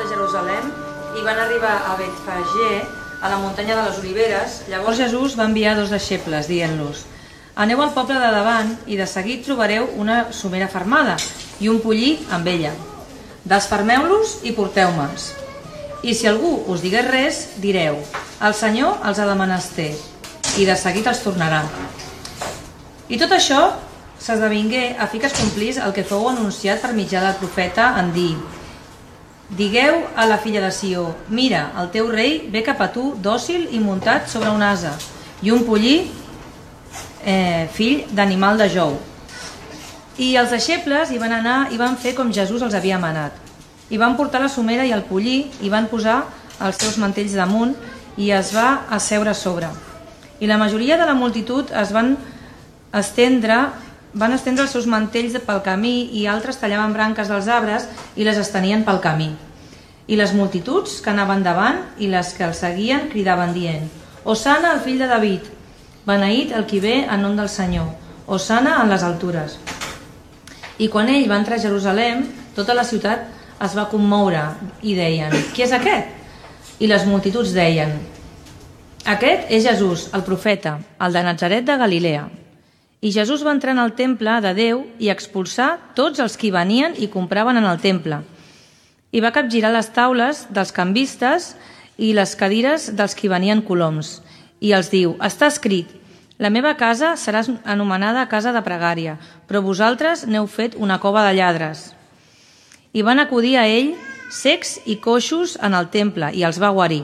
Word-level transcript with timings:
de 0.00 0.08
Jerusalem 0.08 0.72
i 1.20 1.22
van 1.26 1.38
arribar 1.38 1.76
a 1.92 1.94
Betfagé, 2.00 2.82
a 3.20 3.28
la 3.28 3.38
muntanya 3.38 3.76
de 3.76 3.86
les 3.86 3.98
Oliveres, 4.00 4.60
llavors 4.72 4.96
Jesús 4.96 5.36
va 5.36 5.48
enviar 5.50 5.76
dos 5.76 5.92
deixebles, 5.92 6.48
dient-los 6.48 7.04
Aneu 7.60 7.82
al 7.82 7.90
poble 7.92 8.16
de 8.16 8.28
davant 8.32 8.70
i 8.88 8.96
de 8.96 9.04
seguit 9.10 9.42
trobareu 9.44 9.88
una 10.00 10.30
somera 10.32 10.68
fermada 10.70 11.16
i 11.60 11.68
un 11.68 11.80
pollí 11.82 12.14
amb 12.32 12.46
ella. 12.48 12.70
Desfermeu-los 13.44 14.38
i 14.48 14.54
porteu-me'ls. 14.56 15.26
I 16.00 16.14
si 16.16 16.28
algú 16.30 16.54
us 16.72 16.80
digués 16.80 17.04
res, 17.10 17.40
direu 17.60 17.98
el 18.40 18.56
Senyor 18.56 19.02
els 19.04 19.20
ha 19.20 19.26
de 19.28 19.34
menester 19.36 19.90
i 20.56 20.64
de 20.64 20.76
seguit 20.78 21.10
els 21.10 21.20
tornarà. 21.20 21.60
I 23.12 23.18
tot 23.20 23.34
això 23.36 23.60
s'esdevingué 24.20 24.94
a 24.96 25.10
fi 25.10 25.20
que 25.20 25.28
es 25.28 25.36
complís 25.36 25.76
el 25.76 25.92
que 25.92 26.06
fou 26.06 26.30
anunciat 26.30 26.80
per 26.80 26.94
mitjà 26.96 27.20
del 27.26 27.36
profeta 27.42 27.90
en 28.00 28.14
dir 28.16 28.32
Digueu 29.50 30.04
a 30.14 30.26
la 30.30 30.38
filla 30.38 30.60
de 30.62 30.70
Sió, 30.70 31.08
mira, 31.28 31.72
el 31.80 31.88
teu 31.90 32.06
rei 32.12 32.36
ve 32.54 32.62
cap 32.62 32.78
a 32.84 32.92
tu 32.94 33.16
dòcil 33.18 33.66
i 33.74 33.80
muntat 33.82 34.28
sobre 34.30 34.52
un 34.54 34.62
asa 34.62 34.92
i 35.42 35.50
un 35.50 35.64
pollí 35.66 36.04
eh, 37.26 37.66
fill 37.74 38.04
d'animal 38.14 38.60
de 38.62 38.68
jou. 38.70 38.94
I 40.22 40.36
els 40.38 40.54
deixebles 40.54 41.10
hi 41.10 41.18
van 41.18 41.34
anar 41.34 41.58
i 41.74 41.80
van 41.82 41.98
fer 41.98 42.14
com 42.14 42.30
Jesús 42.30 42.62
els 42.62 42.78
havia 42.78 43.00
manat. 43.02 43.34
I 43.90 43.98
van 43.98 44.14
portar 44.14 44.38
la 44.38 44.52
somera 44.52 44.86
i 44.86 44.94
el 44.94 45.02
pollí 45.08 45.50
i 45.66 45.72
van 45.72 45.90
posar 45.90 46.20
els 46.62 46.78
seus 46.78 47.00
mantells 47.02 47.34
damunt 47.34 47.74
i 48.22 48.30
es 48.30 48.54
va 48.54 48.84
asseure 48.88 49.34
a 49.34 49.34
sobre. 49.34 49.66
I 50.38 50.46
la 50.46 50.62
majoria 50.62 50.96
de 50.96 51.10
la 51.10 51.18
multitud 51.18 51.74
es 51.74 51.90
van 51.90 52.14
estendre 52.94 53.64
van 54.12 54.32
estendre 54.34 54.64
els 54.64 54.72
seus 54.74 54.88
mantells 54.90 55.36
pel 55.46 55.62
camí 55.62 56.10
i 56.18 56.26
altres 56.26 56.58
tallaven 56.58 56.94
branques 56.94 57.30
dels 57.30 57.46
arbres 57.46 57.86
i 58.16 58.26
les 58.26 58.38
estenien 58.38 58.82
pel 58.86 58.98
camí. 59.02 59.30
I 60.10 60.18
les 60.18 60.34
multituds 60.34 60.98
que 61.04 61.12
anaven 61.12 61.44
davant 61.46 61.78
i 62.02 62.10
les 62.10 62.34
que 62.34 62.42
el 62.42 62.54
seguien 62.58 63.08
cridaven 63.12 63.54
dient 63.54 63.86
Osana, 64.24 64.74
el 64.74 64.80
fill 64.84 64.98
de 65.00 65.06
David, 65.08 65.46
beneït 66.04 66.50
el 66.52 66.66
qui 66.68 66.80
ve 66.82 66.96
en 67.06 67.22
nom 67.24 67.36
del 67.38 67.48
Senyor, 67.48 67.86
Osana 68.26 68.80
en 68.82 68.90
les 68.90 69.04
altures. 69.06 69.56
I 70.82 70.88
quan 70.92 71.08
ell 71.08 71.28
va 71.30 71.38
entrar 71.40 71.56
a 71.56 71.62
Jerusalem, 71.62 72.26
tota 72.56 72.74
la 72.76 72.84
ciutat 72.84 73.28
es 73.64 73.76
va 73.76 73.88
commoure 73.88 74.42
i 74.82 74.96
deien 74.96 75.32
Qui 75.54 75.64
és 75.64 75.72
aquest? 75.76 76.16
I 76.80 76.88
les 76.88 77.06
multituds 77.08 77.54
deien 77.56 77.94
Aquest 79.08 79.48
és 79.48 79.64
Jesús, 79.64 80.08
el 80.12 80.24
profeta, 80.26 80.78
el 81.00 81.14
de 81.16 81.22
Nazaret 81.24 81.64
de 81.64 81.76
Galilea. 81.80 82.26
I 83.00 83.12
Jesús 83.12 83.44
va 83.46 83.54
entrar 83.56 83.72
en 83.72 83.80
el 83.80 83.94
temple 83.96 84.34
de 84.44 84.52
Déu 84.54 84.82
i 85.00 85.08
expulsar 85.08 85.70
tots 85.96 86.20
els 86.20 86.36
que 86.36 86.52
venien 86.52 86.92
i 87.00 87.08
compraven 87.08 87.56
en 87.56 87.64
el 87.64 87.80
temple. 87.80 88.20
I 89.10 89.20
va 89.20 89.32
capgirar 89.34 89.72
les 89.74 89.88
taules 89.90 90.44
dels 90.54 90.70
canvistes 90.70 91.54
i 91.98 92.12
les 92.14 92.36
cadires 92.38 92.90
dels 92.94 93.16
que 93.18 93.30
venien 93.30 93.62
coloms. 93.66 94.20
I 94.62 94.70
els 94.76 94.90
diu, 94.92 95.16
està 95.18 95.48
escrit, 95.50 95.88
la 96.40 96.48
meva 96.48 96.72
casa 96.78 97.16
serà 97.20 97.42
anomenada 97.68 98.28
casa 98.30 98.52
de 98.54 98.62
pregària, 98.64 99.18
però 99.48 99.60
vosaltres 99.60 100.24
n'heu 100.24 100.46
fet 100.48 100.76
una 100.78 100.96
cova 101.02 101.26
de 101.26 101.34
lladres. 101.36 101.90
I 102.96 103.02
van 103.04 103.20
acudir 103.20 103.58
a 103.60 103.66
ell 103.68 103.92
secs 104.32 104.78
i 104.86 104.96
coixos 105.04 105.58
en 105.60 105.74
el 105.74 105.90
temple 105.92 106.30
i 106.32 106.46
els 106.46 106.60
va 106.62 106.72
guarir. 106.72 107.02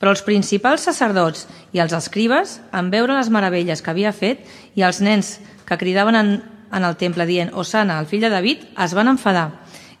Però 0.00 0.14
els 0.14 0.24
principals 0.24 0.86
sacerdots 0.88 1.44
i 1.74 1.82
els 1.82 1.92
escribes, 1.92 2.60
en 2.72 2.88
veure 2.90 3.18
les 3.18 3.28
meravelles 3.30 3.82
que 3.82 3.92
havia 3.92 4.14
fet, 4.16 4.46
i 4.74 4.86
els 4.86 5.02
nens 5.02 5.36
que 5.68 5.78
cridaven 5.78 6.16
en, 6.16 6.32
en 6.72 6.86
el 6.86 6.96
temple 6.96 7.26
dient 7.26 7.52
Osana, 7.52 8.00
el 8.00 8.08
fill 8.08 8.24
de 8.24 8.32
David, 8.32 8.64
es 8.78 8.96
van 8.96 9.12
enfadar 9.12 9.50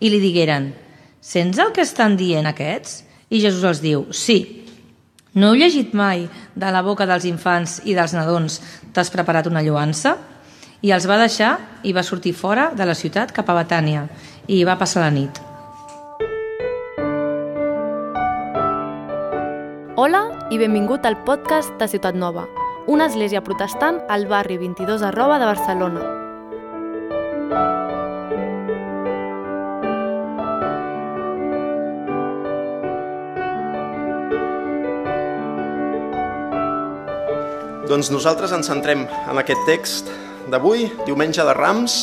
i 0.00 0.08
li 0.10 0.22
digueren 0.22 0.72
Sents 1.22 1.60
el 1.62 1.70
que 1.70 1.84
estan 1.86 2.16
dient 2.18 2.48
aquests? 2.50 3.04
I 3.30 3.38
Jesús 3.40 3.62
els 3.62 3.80
diu 3.80 4.08
Sí, 4.10 4.66
no 5.38 5.52
heu 5.52 5.60
llegit 5.60 5.92
mai 5.94 6.24
de 6.58 6.70
la 6.74 6.80
boca 6.82 7.06
dels 7.06 7.24
infants 7.30 7.78
i 7.86 7.94
dels 7.94 8.10
nadons 8.16 8.58
t'has 8.92 9.10
preparat 9.14 9.46
una 9.46 9.62
lloança? 9.62 10.16
I 10.82 10.90
els 10.90 11.06
va 11.06 11.20
deixar 11.20 11.52
i 11.86 11.94
va 11.94 12.02
sortir 12.02 12.34
fora 12.34 12.72
de 12.74 12.84
la 12.84 12.96
ciutat 12.98 13.30
cap 13.30 13.46
a 13.46 13.54
Betània 13.60 14.08
i 14.48 14.58
hi 14.58 14.64
va 14.66 14.74
passar 14.80 15.04
la 15.04 15.12
nit. 15.14 15.38
Hola 19.94 20.24
i 20.50 20.58
benvingut 20.58 21.06
al 21.06 21.20
podcast 21.22 21.78
de 21.78 21.86
Ciutat 21.86 22.18
Nova, 22.18 22.48
una 22.90 23.06
església 23.06 23.44
protestant 23.46 24.02
al 24.10 24.26
barri 24.26 24.58
22 24.58 25.06
arroba 25.06 25.38
de 25.38 25.46
Barcelona. 25.46 26.21
Doncs 37.92 38.08
nosaltres 38.08 38.54
ens 38.56 38.70
centrem 38.70 39.02
en 39.04 39.36
aquest 39.36 39.66
text 39.68 40.06
d'avui, 40.48 40.86
diumenge 41.04 41.44
de 41.44 41.52
Rams, 41.52 41.96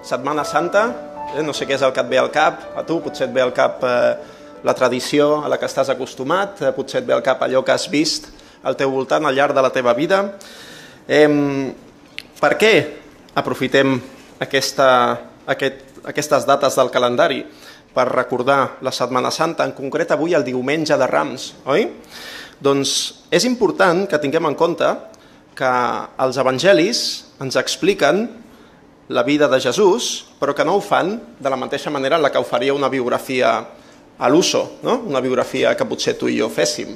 Setmana 0.00 0.40
Santa, 0.48 0.86
eh? 1.34 1.42
no 1.44 1.52
sé 1.52 1.66
què 1.68 1.74
és 1.76 1.84
el 1.84 1.92
que 1.92 2.00
et 2.00 2.08
ve 2.08 2.16
al 2.16 2.30
cap, 2.32 2.62
a 2.72 2.84
tu 2.88 2.96
potser 3.04 3.26
et 3.26 3.34
ve 3.34 3.42
al 3.44 3.52
cap 3.52 3.84
eh, 3.84 4.14
la 4.64 4.72
tradició 4.72 5.42
a 5.44 5.52
la 5.52 5.60
que 5.60 5.68
estàs 5.68 5.92
acostumat, 5.92 6.64
eh, 6.64 6.72
potser 6.72 7.02
et 7.02 7.10
ve 7.10 7.18
al 7.18 7.20
cap 7.20 7.44
allò 7.44 7.60
que 7.60 7.76
has 7.76 7.84
vist 7.92 8.30
al 8.64 8.80
teu 8.80 8.88
voltant 8.96 9.28
al 9.28 9.36
llarg 9.36 9.52
de 9.52 9.68
la 9.68 9.74
teva 9.74 9.92
vida. 9.92 10.24
Eh, 11.04 11.28
per 12.40 12.54
què 12.56 12.74
aprofitem 13.36 13.98
aquesta, 14.48 14.90
aquest, 15.44 15.84
aquestes 16.08 16.48
dates 16.48 16.80
del 16.80 16.88
calendari? 16.88 17.44
Per 17.92 18.08
recordar 18.08 18.78
la 18.80 18.96
Setmana 18.96 19.28
Santa, 19.28 19.68
en 19.68 19.76
concret 19.76 20.16
avui 20.16 20.32
el 20.32 20.48
diumenge 20.48 20.96
de 20.96 21.16
Rams, 21.18 21.50
oi? 21.68 21.90
Doncs 22.64 22.94
és 23.28 23.44
important 23.44 24.06
que 24.08 24.24
tinguem 24.24 24.48
en 24.48 24.56
compte 24.56 24.96
que 25.54 25.74
els 26.20 26.38
evangelis 26.40 27.00
ens 27.42 27.56
expliquen 27.56 28.26
la 29.08 29.22
vida 29.22 29.48
de 29.48 29.60
Jesús, 29.60 30.26
però 30.40 30.54
que 30.54 30.64
no 30.64 30.76
ho 30.76 30.82
fan 30.82 31.16
de 31.38 31.50
la 31.50 31.58
mateixa 31.60 31.92
manera 31.92 32.16
en 32.16 32.24
la 32.24 32.32
que 32.32 32.40
ho 32.40 32.44
faria 32.44 32.74
una 32.74 32.88
biografia 32.88 33.56
a 34.18 34.28
l'uso, 34.28 34.78
no? 34.82 35.02
una 35.06 35.20
biografia 35.20 35.76
que 35.76 35.86
potser 35.86 36.16
tu 36.18 36.28
i 36.30 36.38
jo 36.38 36.48
féssim. 36.48 36.94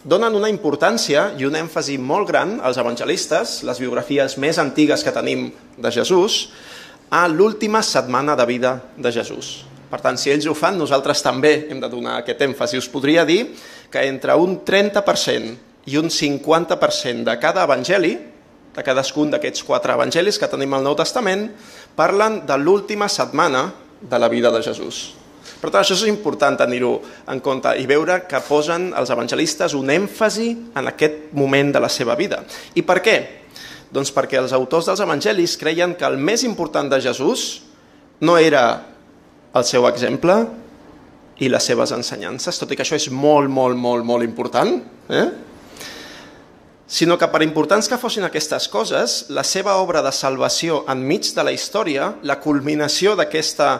Donen 0.00 0.34
una 0.34 0.48
importància 0.48 1.34
i 1.36 1.44
un 1.44 1.58
èmfasi 1.58 1.98
molt 2.00 2.28
gran 2.30 2.56
als 2.64 2.78
evangelistes, 2.80 3.60
les 3.68 3.80
biografies 3.82 4.38
més 4.40 4.58
antigues 4.58 5.04
que 5.04 5.12
tenim 5.12 5.50
de 5.76 5.90
Jesús, 5.92 6.46
a 7.10 7.26
l'última 7.28 7.82
setmana 7.82 8.36
de 8.38 8.46
vida 8.46 8.78
de 8.96 9.12
Jesús. 9.12 9.66
Per 9.90 9.98
tant, 10.00 10.16
si 10.16 10.30
ells 10.30 10.46
ho 10.46 10.54
fan, 10.54 10.78
nosaltres 10.78 11.20
també 11.20 11.66
hem 11.68 11.80
de 11.82 11.90
donar 11.90 12.20
aquest 12.20 12.40
èmfasi. 12.46 12.78
Us 12.78 12.88
podria 12.88 13.26
dir 13.26 13.42
que 13.90 14.06
entre 14.06 14.36
un 14.38 14.60
30% 14.64 15.69
i 15.86 15.96
un 15.96 16.10
50% 16.12 17.24
de 17.24 17.36
cada 17.40 17.64
evangeli, 17.64 18.16
de 18.70 18.82
cadascun 18.86 19.32
d'aquests 19.32 19.64
quatre 19.66 19.94
evangelis 19.96 20.38
que 20.38 20.48
tenim 20.50 20.74
al 20.76 20.84
Nou 20.84 20.96
Testament, 20.98 21.48
parlen 21.96 22.42
de 22.46 22.58
l'última 22.60 23.08
setmana 23.08 23.70
de 24.00 24.18
la 24.18 24.28
vida 24.28 24.52
de 24.52 24.62
Jesús. 24.62 25.20
Per 25.60 25.68
tant, 25.68 25.82
això 25.82 25.96
és 25.96 26.06
important 26.08 26.56
tenir-ho 26.56 26.94
en 27.28 27.40
compte 27.44 27.72
i 27.76 27.84
veure 27.88 28.22
que 28.28 28.40
posen 28.46 28.90
els 28.96 29.10
evangelistes 29.12 29.74
un 29.76 29.90
èmfasi 29.92 30.48
en 30.76 30.88
aquest 30.88 31.34
moment 31.36 31.72
de 31.74 31.82
la 31.82 31.90
seva 31.92 32.16
vida. 32.16 32.40
I 32.74 32.84
per 32.86 33.00
què? 33.04 33.16
Doncs 33.92 34.12
perquè 34.14 34.38
els 34.40 34.54
autors 34.56 34.88
dels 34.88 35.02
evangelis 35.02 35.58
creien 35.60 35.96
que 35.98 36.06
el 36.06 36.16
més 36.16 36.46
important 36.46 36.88
de 36.88 37.00
Jesús 37.02 37.62
no 38.24 38.38
era 38.38 38.64
el 39.52 39.66
seu 39.66 39.88
exemple 39.88 40.36
i 41.40 41.48
les 41.50 41.64
seves 41.66 41.92
ensenyances, 41.96 42.56
tot 42.60 42.70
i 42.70 42.78
que 42.78 42.84
això 42.84 42.96
és 42.96 43.10
molt, 43.10 43.50
molt, 43.50 43.76
molt, 43.76 44.04
molt 44.06 44.24
important, 44.24 44.76
eh? 45.10 45.28
Sinó 46.90 47.16
que 47.16 47.28
per 47.30 47.44
importants 47.46 47.86
que 47.86 47.96
fossin 48.02 48.26
aquestes 48.26 48.66
coses, 48.68 49.28
la 49.30 49.44
seva 49.46 49.76
obra 49.78 50.02
de 50.02 50.10
salvació 50.10 50.82
enmig 50.90 51.28
de 51.36 51.44
la 51.46 51.52
història, 51.54 52.16
la 52.26 52.40
culminació 52.42 53.14
d'aquesta 53.14 53.76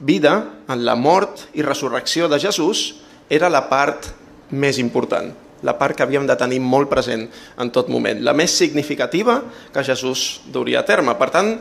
vida 0.00 0.32
en 0.72 0.84
la 0.86 0.96
mort 0.96 1.44
i 1.52 1.62
resurrecció 1.62 2.26
de 2.32 2.40
Jesús, 2.40 3.02
era 3.28 3.52
la 3.52 3.66
part 3.68 4.08
més 4.56 4.80
important, 4.80 5.28
la 5.60 5.76
part 5.76 5.96
que 5.96 6.08
havíem 6.08 6.24
de 6.24 6.38
tenir 6.40 6.62
molt 6.64 6.88
present 6.88 7.28
en 7.60 7.70
tot 7.70 7.92
moment, 7.92 8.24
la 8.24 8.32
més 8.32 8.56
significativa 8.56 9.42
que 9.72 9.84
Jesús 9.84 10.40
duria 10.48 10.80
a 10.80 10.88
terme. 10.88 11.12
Per 11.20 11.30
tant, 11.36 11.54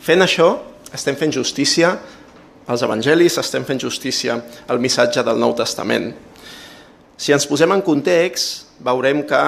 fent 0.00 0.24
això, 0.24 0.54
estem 0.96 1.16
fent 1.20 1.36
justícia 1.36 1.92
als 2.68 2.88
evangelis, 2.88 3.36
estem 3.36 3.68
fent 3.68 3.84
justícia 3.84 4.40
al 4.66 4.80
missatge 4.80 5.20
del 5.24 5.40
Nou 5.40 5.52
Testament. 5.60 6.14
Si 7.20 7.36
ens 7.36 7.44
posem 7.50 7.72
en 7.76 7.84
context, 7.84 8.78
veurem 8.80 9.26
que 9.28 9.42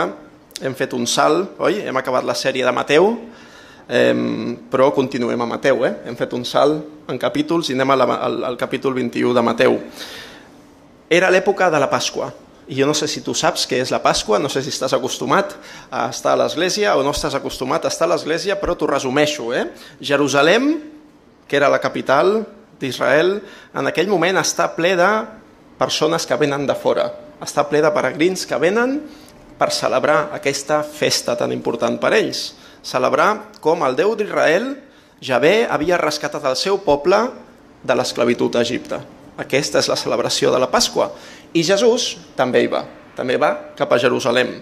hem 0.60 0.74
fet 0.76 0.92
un 0.96 1.06
salt, 1.08 1.56
oi? 1.58 1.80
Hem 1.86 1.96
acabat 1.96 2.26
la 2.26 2.36
sèrie 2.36 2.64
de 2.66 2.72
Mateu, 2.74 3.10
eh, 3.88 4.12
però 4.70 4.90
continuem 4.94 5.40
a 5.40 5.48
Mateu, 5.56 5.84
eh? 5.88 5.94
Hem 6.06 6.18
fet 6.18 6.36
un 6.36 6.44
salt 6.44 7.08
en 7.10 7.18
capítols 7.18 7.70
i 7.70 7.78
anem 7.78 7.96
la, 7.96 8.06
al, 8.16 8.38
al 8.52 8.60
capítol 8.60 8.94
21 8.98 9.34
de 9.34 9.44
Mateu. 9.44 9.80
Era 11.10 11.30
l'època 11.32 11.70
de 11.72 11.80
la 11.82 11.90
Pasqua, 11.90 12.30
i 12.70 12.76
jo 12.78 12.86
no 12.86 12.94
sé 12.94 13.08
si 13.10 13.24
tu 13.26 13.34
saps 13.34 13.64
què 13.66 13.80
és 13.82 13.90
la 13.90 13.98
Pasqua, 13.98 14.38
no 14.38 14.48
sé 14.52 14.62
si 14.62 14.70
estàs 14.70 14.92
acostumat 14.94 15.56
a 15.90 16.04
estar 16.12 16.36
a 16.36 16.38
l'església 16.44 16.94
o 16.94 17.02
no 17.02 17.10
estàs 17.10 17.34
acostumat 17.34 17.84
a 17.84 17.90
estar 17.90 18.06
a 18.06 18.12
l'església, 18.12 18.54
però 18.60 18.76
t'ho 18.78 18.86
resumeixo. 18.86 19.48
Eh? 19.50 19.64
Jerusalem, 19.98 20.76
que 21.50 21.58
era 21.58 21.72
la 21.72 21.80
capital 21.82 22.44
d'Israel, 22.78 23.40
en 23.74 23.90
aquell 23.90 24.06
moment 24.06 24.38
està 24.38 24.68
ple 24.76 24.94
de 24.94 25.10
persones 25.80 26.28
que 26.28 26.38
venen 26.38 26.68
de 26.68 26.76
fora. 26.78 27.08
Està 27.42 27.64
ple 27.66 27.82
de 27.82 27.90
peregrins 27.90 28.46
que 28.46 28.60
venen 28.62 29.00
per 29.60 29.68
celebrar 29.76 30.30
aquesta 30.32 30.80
festa 30.80 31.36
tan 31.36 31.52
important 31.52 31.98
per 32.00 32.14
ells. 32.16 32.54
Celebrar 32.80 33.52
com 33.60 33.84
el 33.84 33.98
Déu 33.98 34.14
d'Israel, 34.16 34.72
Javé, 35.20 35.66
havia 35.68 36.00
rescatat 36.00 36.46
el 36.48 36.56
seu 36.56 36.80
poble 36.80 37.18
de 37.84 37.96
l'esclavitud 37.96 38.56
a 38.56 38.64
Egipte. 38.64 39.02
Aquesta 39.40 39.82
és 39.82 39.88
la 39.92 39.98
celebració 40.00 40.48
de 40.52 40.60
la 40.60 40.70
Pasqua. 40.72 41.10
I 41.52 41.60
Jesús 41.64 42.14
també 42.36 42.64
hi 42.64 42.72
va, 42.72 42.86
també 43.16 43.36
va 43.36 43.52
cap 43.76 43.92
a 43.92 44.00
Jerusalem. 44.00 44.56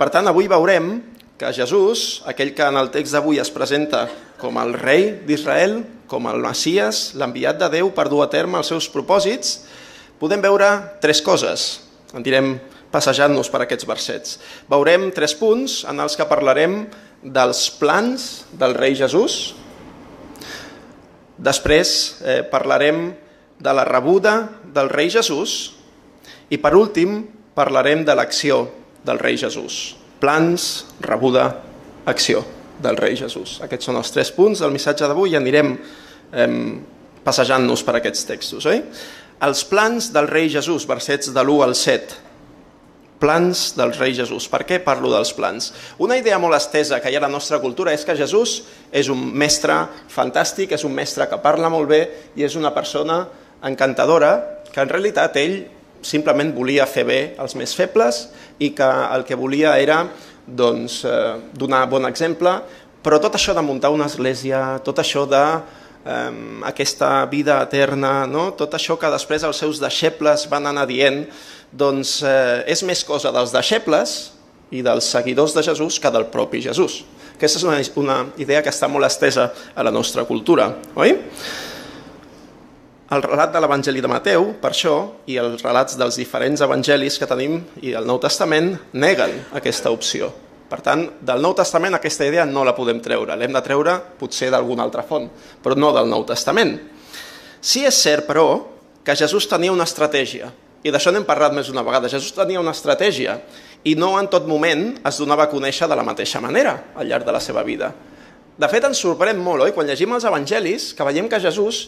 Per 0.00 0.08
tant, 0.08 0.24
avui 0.28 0.48
veurem 0.48 0.94
que 1.36 1.52
Jesús, 1.52 2.22
aquell 2.24 2.54
que 2.56 2.64
en 2.64 2.80
el 2.80 2.88
text 2.94 3.12
d'avui 3.12 3.40
es 3.42 3.52
presenta 3.52 4.06
com 4.40 4.56
el 4.62 4.72
rei 4.78 5.10
d'Israel, 5.28 5.82
com 6.08 6.24
el 6.30 6.40
Messias, 6.40 7.12
l'enviat 7.20 7.60
de 7.60 7.68
Déu 7.76 7.92
per 7.92 8.08
dur 8.08 8.24
a 8.24 8.30
terme 8.32 8.60
els 8.60 8.72
seus 8.72 8.88
propòsits, 8.92 9.58
podem 10.20 10.40
veure 10.40 10.68
tres 11.04 11.20
coses. 11.20 11.82
En 12.16 12.24
direm 12.24 12.54
passejant-nos 12.92 13.48
per 13.50 13.64
aquests 13.64 13.88
versets. 13.88 14.36
Veurem 14.70 15.08
tres 15.16 15.34
punts 15.38 15.82
en 15.88 16.02
els 16.04 16.16
que 16.18 16.28
parlarem 16.28 16.84
dels 17.22 17.64
plans 17.80 18.44
del 18.58 18.76
rei 18.76 18.94
Jesús. 18.98 19.54
Després 21.42 21.92
eh, 22.22 22.42
parlarem 22.46 23.08
de 23.62 23.72
la 23.74 23.86
rebuda 23.88 24.36
del 24.74 24.90
rei 24.92 25.10
Jesús 25.10 25.72
i 26.52 26.58
per 26.60 26.74
últim 26.76 27.22
parlarem 27.56 28.04
de 28.04 28.14
l'acció 28.18 28.66
del 29.06 29.20
rei 29.22 29.38
Jesús. 29.40 29.96
Plans, 30.22 30.86
rebuda, 31.02 31.48
acció 32.06 32.44
del 32.82 32.98
rei 32.98 33.16
Jesús. 33.18 33.60
Aquests 33.62 33.88
són 33.88 33.98
els 33.98 34.10
tres 34.14 34.30
punts 34.34 34.62
del 34.62 34.74
missatge 34.74 35.06
d'avui 35.08 35.32
i 35.34 35.38
anirem 35.38 35.72
eh, 35.74 36.48
passejant-nos 37.22 37.86
per 37.86 37.96
aquests 37.98 38.26
textos. 38.28 38.66
Oi? 38.66 38.82
Els 39.42 39.64
plans 39.66 40.10
del 40.14 40.28
rei 40.30 40.50
Jesús, 40.50 40.86
versets 40.86 41.32
de 41.34 41.42
l'1 41.42 41.64
al 41.66 41.74
7 41.78 42.31
plans 43.22 43.70
del 43.78 43.94
rei 43.94 44.16
Jesús. 44.18 44.48
Per 44.50 44.64
què 44.66 44.80
parlo 44.82 45.12
dels 45.12 45.30
plans? 45.36 45.70
Una 46.02 46.18
idea 46.18 46.40
molt 46.42 46.58
estesa 46.58 46.98
que 47.00 47.12
hi 47.12 47.14
ha 47.14 47.20
a 47.22 47.26
la 47.28 47.30
nostra 47.30 47.60
cultura 47.62 47.94
és 47.94 48.02
que 48.04 48.16
Jesús 48.18 48.56
és 48.90 49.10
un 49.12 49.22
mestre 49.38 49.76
fantàstic, 50.10 50.74
és 50.74 50.82
un 50.88 50.94
mestre 50.96 51.28
que 51.30 51.38
parla 51.44 51.70
molt 51.70 51.86
bé 51.92 52.02
i 52.34 52.42
és 52.48 52.58
una 52.58 52.74
persona 52.74 53.22
encantadora 53.62 54.32
que 54.72 54.82
en 54.82 54.90
realitat 54.90 55.38
ell 55.38 55.60
simplement 56.02 56.50
volia 56.56 56.88
fer 56.90 57.06
bé 57.06 57.20
als 57.38 57.54
més 57.54 57.76
febles 57.78 58.24
i 58.58 58.72
que 58.74 58.88
el 59.14 59.22
que 59.28 59.38
volia 59.38 59.76
era 59.78 60.02
doncs, 60.42 61.04
eh, 61.06 61.36
donar 61.54 61.86
bon 61.86 62.08
exemple, 62.08 62.56
però 63.02 63.20
tot 63.22 63.38
això 63.38 63.54
de 63.54 63.62
muntar 63.62 63.92
una 63.94 64.08
església, 64.10 64.80
tot 64.82 64.98
això 64.98 65.22
de 65.30 65.42
eh, 66.04 66.60
aquesta 66.68 67.24
vida 67.30 67.60
eterna, 67.62 68.26
no? 68.26 68.50
tot 68.58 68.74
això 68.78 68.98
que 68.98 69.10
després 69.12 69.46
els 69.48 69.62
seus 69.62 69.80
deixebles 69.82 70.46
van 70.50 70.68
anar 70.70 70.86
dient, 70.90 71.24
doncs 71.72 72.20
eh, 72.26 72.62
és 72.68 72.84
més 72.84 73.04
cosa 73.08 73.32
dels 73.34 73.54
deixebles 73.54 74.32
i 74.72 74.84
dels 74.84 75.08
seguidors 75.14 75.54
de 75.56 75.64
Jesús 75.64 75.98
que 76.00 76.12
del 76.12 76.28
propi 76.32 76.62
Jesús. 76.64 77.02
Aquesta 77.36 77.58
és 77.58 77.66
una, 77.66 77.80
una 77.98 78.18
idea 78.40 78.62
que 78.62 78.70
està 78.70 78.88
molt 78.88 79.08
estesa 79.08 79.50
a 79.74 79.84
la 79.84 79.92
nostra 79.92 80.24
cultura, 80.28 80.70
oi? 80.94 81.16
El 83.12 83.20
relat 83.20 83.50
de 83.52 83.60
l'Evangeli 83.60 84.00
de 84.00 84.08
Mateu, 84.08 84.46
per 84.62 84.70
això, 84.70 84.94
i 85.28 85.34
els 85.36 85.60
relats 85.60 85.98
dels 86.00 86.16
diferents 86.16 86.62
evangelis 86.64 87.18
que 87.20 87.28
tenim 87.28 87.58
i 87.84 87.92
el 87.98 88.06
Nou 88.08 88.16
Testament 88.22 88.70
neguen 88.94 89.34
aquesta 89.58 89.92
opció. 89.92 90.30
Per 90.72 90.80
tant, 90.80 91.02
del 91.20 91.42
Nou 91.44 91.52
Testament 91.52 91.98
aquesta 91.98 92.24
idea 92.24 92.46
no 92.48 92.62
la 92.64 92.72
podem 92.72 93.02
treure, 93.04 93.36
l'hem 93.36 93.52
de 93.52 93.60
treure 93.60 93.98
potser 94.16 94.48
d'alguna 94.54 94.86
altra 94.86 95.04
font, 95.04 95.26
però 95.60 95.76
no 95.76 95.90
del 95.92 96.08
Nou 96.08 96.24
Testament. 96.24 96.78
Sí 97.60 97.82
és 97.84 97.98
cert, 98.00 98.24
però, 98.24 98.46
que 99.04 99.16
Jesús 99.18 99.44
tenia 99.50 99.74
una 99.74 99.84
estratègia, 99.84 100.48
i 100.82 100.90
d'això 100.90 101.12
n'hem 101.12 101.26
parlat 101.28 101.52
més 101.54 101.68
d'una 101.68 101.84
vegada. 101.84 102.08
Jesús 102.08 102.32
tenia 102.34 102.62
una 102.62 102.72
estratègia 102.72 103.36
i 103.84 103.92
no 103.98 104.14
en 104.18 104.30
tot 104.32 104.48
moment 104.48 104.88
es 105.04 105.20
donava 105.20 105.44
a 105.44 105.50
conèixer 105.52 105.86
de 105.90 105.98
la 105.98 106.06
mateixa 106.06 106.40
manera 106.40 106.72
al 106.96 107.06
llarg 107.06 107.28
de 107.28 107.36
la 107.36 107.42
seva 107.44 107.62
vida. 107.66 107.92
De 108.58 108.68
fet, 108.72 108.88
ens 108.88 109.04
sorprèn 109.04 109.38
molt, 109.44 109.66
oi? 109.66 109.74
Quan 109.76 109.86
llegim 109.86 110.16
els 110.16 110.24
evangelis, 110.24 110.90
que 110.96 111.04
veiem 111.06 111.28
que 111.28 111.40
Jesús 111.40 111.84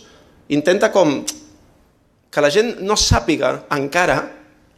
intenta 0.53 0.93
com 0.93 1.23
que 2.31 2.43
la 2.45 2.53
gent 2.53 2.77
no 2.85 3.01
sàpiga 3.01 3.57
encara 3.75 4.21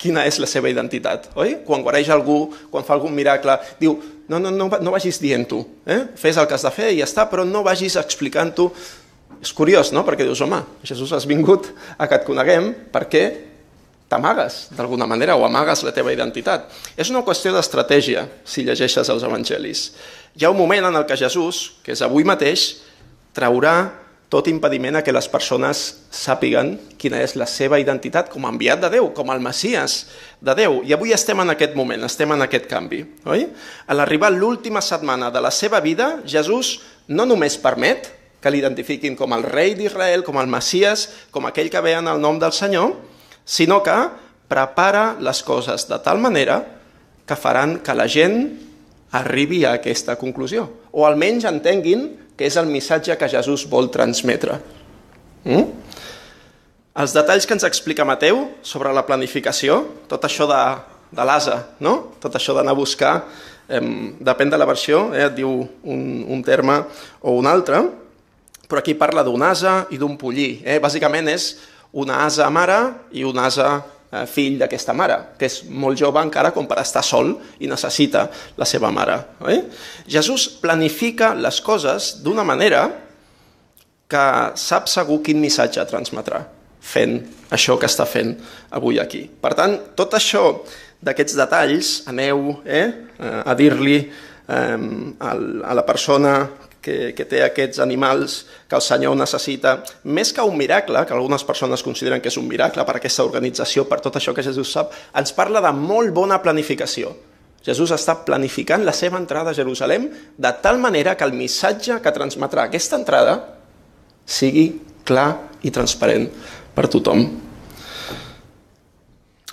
quina 0.01 0.27
és 0.29 0.39
la 0.43 0.49
seva 0.51 0.71
identitat, 0.71 1.31
oi? 1.41 1.59
Quan 1.67 1.83
guareix 1.85 2.11
algú, 2.13 2.51
quan 2.73 2.85
fa 2.85 2.95
algun 2.97 3.15
miracle, 3.17 3.57
diu, 3.81 3.97
no, 4.29 4.39
no, 4.43 4.53
no, 4.53 4.69
no 4.69 4.95
vagis 4.95 5.21
dient-ho, 5.23 5.63
eh? 5.87 6.01
fes 6.19 6.37
el 6.37 6.49
que 6.49 6.57
has 6.57 6.67
de 6.67 6.73
fer 6.75 6.93
i 6.93 7.01
ja 7.01 7.09
està, 7.09 7.27
però 7.31 7.47
no 7.49 7.65
vagis 7.67 7.97
explicant-ho. 8.01 8.71
És 9.43 9.53
curiós, 9.57 9.93
no?, 9.93 10.05
perquè 10.07 10.25
dius, 10.25 10.41
home, 10.45 10.63
Jesús 10.87 11.13
has 11.13 11.27
vingut 11.29 11.69
a 11.99 12.09
que 12.09 12.19
et 12.19 12.25
coneguem 12.27 12.71
perquè 12.93 13.25
t'amagues 14.11 14.69
d'alguna 14.77 15.07
manera 15.09 15.35
o 15.37 15.45
amagues 15.47 15.83
la 15.85 15.93
teva 15.95 16.15
identitat. 16.15 16.71
És 16.97 17.11
una 17.11 17.25
qüestió 17.27 17.53
d'estratègia, 17.55 18.27
si 18.47 18.65
llegeixes 18.67 19.11
els 19.13 19.27
evangelis. 19.27 19.91
Hi 20.39 20.47
ha 20.47 20.53
un 20.53 20.59
moment 20.59 20.89
en 20.89 20.99
el 20.99 21.07
que 21.09 21.19
Jesús, 21.19 21.79
que 21.83 21.95
és 21.97 22.03
avui 22.07 22.27
mateix, 22.27 22.69
traurà 23.37 24.06
tot 24.29 24.49
impediment 24.51 24.99
a 24.99 25.03
que 25.07 25.15
les 25.15 25.29
persones 25.31 25.83
sàpiguen 26.11 26.73
quina 26.99 27.21
és 27.23 27.37
la 27.39 27.47
seva 27.47 27.79
identitat 27.79 28.31
com 28.33 28.47
a 28.47 28.51
enviat 28.51 28.83
de 28.83 28.91
Déu, 28.97 29.13
com 29.15 29.31
el 29.31 29.43
Messias 29.43 30.01
de 30.43 30.57
Déu. 30.59 30.81
I 30.83 30.97
avui 30.97 31.15
estem 31.15 31.39
en 31.45 31.55
aquest 31.55 31.77
moment, 31.79 32.03
estem 32.09 32.35
en 32.35 32.43
aquest 32.43 32.67
canvi. 32.71 33.05
Oi? 33.31 33.47
A 33.87 33.95
l'arribar 33.95 34.33
l'última 34.35 34.83
setmana 34.83 35.31
de 35.31 35.43
la 35.43 35.55
seva 35.55 35.81
vida, 35.81 36.17
Jesús 36.27 36.81
no 37.07 37.27
només 37.27 37.59
permet 37.63 38.11
que 38.43 38.51
l'identifiquin 38.51 39.15
com 39.19 39.33
el 39.35 39.47
rei 39.47 39.77
d'Israel, 39.79 40.27
com 40.27 40.39
el 40.43 40.51
Messias, 40.51 41.07
com 41.31 41.47
aquell 41.47 41.71
que 41.71 41.83
ve 41.83 41.95
en 41.99 42.11
el 42.11 42.21
nom 42.21 42.43
del 42.43 42.55
Senyor, 42.55 42.97
sinó 43.47 43.83
que 43.87 43.97
prepara 44.51 45.17
les 45.23 45.43
coses 45.43 45.87
de 45.87 45.99
tal 46.03 46.19
manera 46.19 46.65
que 47.27 47.39
faran 47.39 47.79
que 47.83 47.95
la 47.95 48.07
gent 48.07 48.39
arribi 49.15 49.65
a 49.65 49.77
aquesta 49.79 50.17
conclusió, 50.19 50.67
o 50.93 51.07
almenys 51.07 51.47
entenguin 51.49 52.09
que 52.37 52.47
és 52.47 52.57
el 52.61 52.69
missatge 52.69 53.17
que 53.19 53.29
Jesús 53.33 53.67
vol 53.71 53.91
transmetre. 53.93 54.59
Mm? 55.47 55.67
Els 56.97 57.13
detalls 57.13 57.45
que 57.45 57.53
ens 57.57 57.67
explica 57.69 58.07
Mateu 58.09 58.41
sobre 58.65 58.93
la 58.97 59.05
planificació, 59.09 59.83
tot 60.09 60.25
això 60.25 60.47
de, 60.49 60.63
de 61.13 61.27
l'asa, 61.29 61.59
no? 61.85 62.17
tot 62.23 62.39
això 62.39 62.55
d'anar 62.57 62.73
a 62.73 62.79
buscar, 62.79 63.15
eh, 63.69 63.83
depèn 64.21 64.53
de 64.53 64.61
la 64.61 64.69
versió, 64.69 65.11
eh, 65.13 65.27
et 65.29 65.37
diu 65.37 65.51
un, 65.85 66.03
un 66.25 66.45
terme 66.45 66.79
o 67.21 67.37
un 67.37 67.49
altre, 67.51 67.83
però 68.67 68.81
aquí 68.81 68.97
parla 68.99 69.25
d'un 69.27 69.45
asa 69.45 69.85
i 69.93 70.01
d'un 70.01 70.17
pollí. 70.19 70.63
Eh? 70.65 70.81
Bàsicament 70.83 71.29
és 71.31 71.51
una 71.97 72.25
asa 72.25 72.49
mare 72.51 72.81
i 73.13 73.25
un 73.25 73.39
asa 73.39 73.85
fill 74.31 74.57
d'aquesta 74.61 74.95
mare, 74.97 75.19
que 75.39 75.49
és 75.49 75.61
molt 75.69 75.99
jove 76.01 76.23
encara 76.23 76.53
com 76.55 76.67
per 76.69 76.81
estar 76.83 77.05
sol 77.05 77.35
i 77.61 77.69
necessita 77.71 78.27
la 78.57 78.69
seva 78.69 78.91
mare. 78.95 79.19
Eh? 79.53 79.61
Jesús 80.09 80.49
planifica 80.63 81.35
les 81.35 81.61
coses 81.61 82.17
d'una 82.25 82.45
manera 82.47 82.87
que 84.09 84.27
sap 84.57 84.87
segur 84.89 85.21
quin 85.27 85.41
missatge 85.43 85.85
transmetrà 85.91 86.45
fent 86.87 87.19
això 87.51 87.75
que 87.81 87.89
està 87.91 88.07
fent 88.07 88.35
avui 88.79 89.01
aquí. 89.03 89.25
Per 89.27 89.53
tant, 89.59 89.75
tot 89.99 90.15
això 90.15 90.45
d'aquests 91.03 91.37
detalls, 91.39 91.91
aneu 92.11 92.61
eh, 92.65 92.87
a 93.19 93.55
dir-li 93.59 93.99
eh, 93.99 94.79
a 95.19 95.75
la 95.77 95.85
persona 95.87 96.39
que, 96.87 97.13
que 97.19 97.27
té 97.27 97.43
aquests 97.43 97.81
animals 97.83 98.39
que 98.71 98.79
el 98.79 98.85
Senyor 98.85 99.17
necessita, 99.19 99.81
més 100.07 100.31
que 100.33 100.45
un 100.47 100.55
miracle, 100.59 101.03
que 101.07 101.15
algunes 101.17 101.43
persones 101.47 101.83
consideren 101.83 102.23
que 102.23 102.31
és 102.31 102.39
un 102.39 102.47
miracle 102.47 102.85
per 102.87 103.01
aquesta 103.01 103.27
organització, 103.27 103.89
per 103.91 103.99
tot 104.05 104.21
això 104.21 104.35
que 104.37 104.45
Jesús 104.47 104.71
sap, 104.71 104.95
ens 105.19 105.35
parla 105.35 105.63
de 105.65 105.73
molt 105.75 106.15
bona 106.15 106.39
planificació. 106.45 107.11
Jesús 107.67 107.91
està 107.91 108.15
planificant 108.23 108.85
la 108.87 108.95
seva 108.95 109.19
entrada 109.19 109.51
a 109.51 109.59
Jerusalem 109.59 110.07
de 110.39 110.53
tal 110.63 110.79
manera 110.79 111.17
que 111.19 111.27
el 111.27 111.35
missatge 111.35 111.99
que 112.03 112.15
transmetrà 112.15 112.69
aquesta 112.69 113.01
entrada 113.01 113.41
sigui 114.23 114.69
clar 115.07 115.31
i 115.67 115.73
transparent 115.75 116.29
per 116.77 116.87
tothom. 116.93 117.25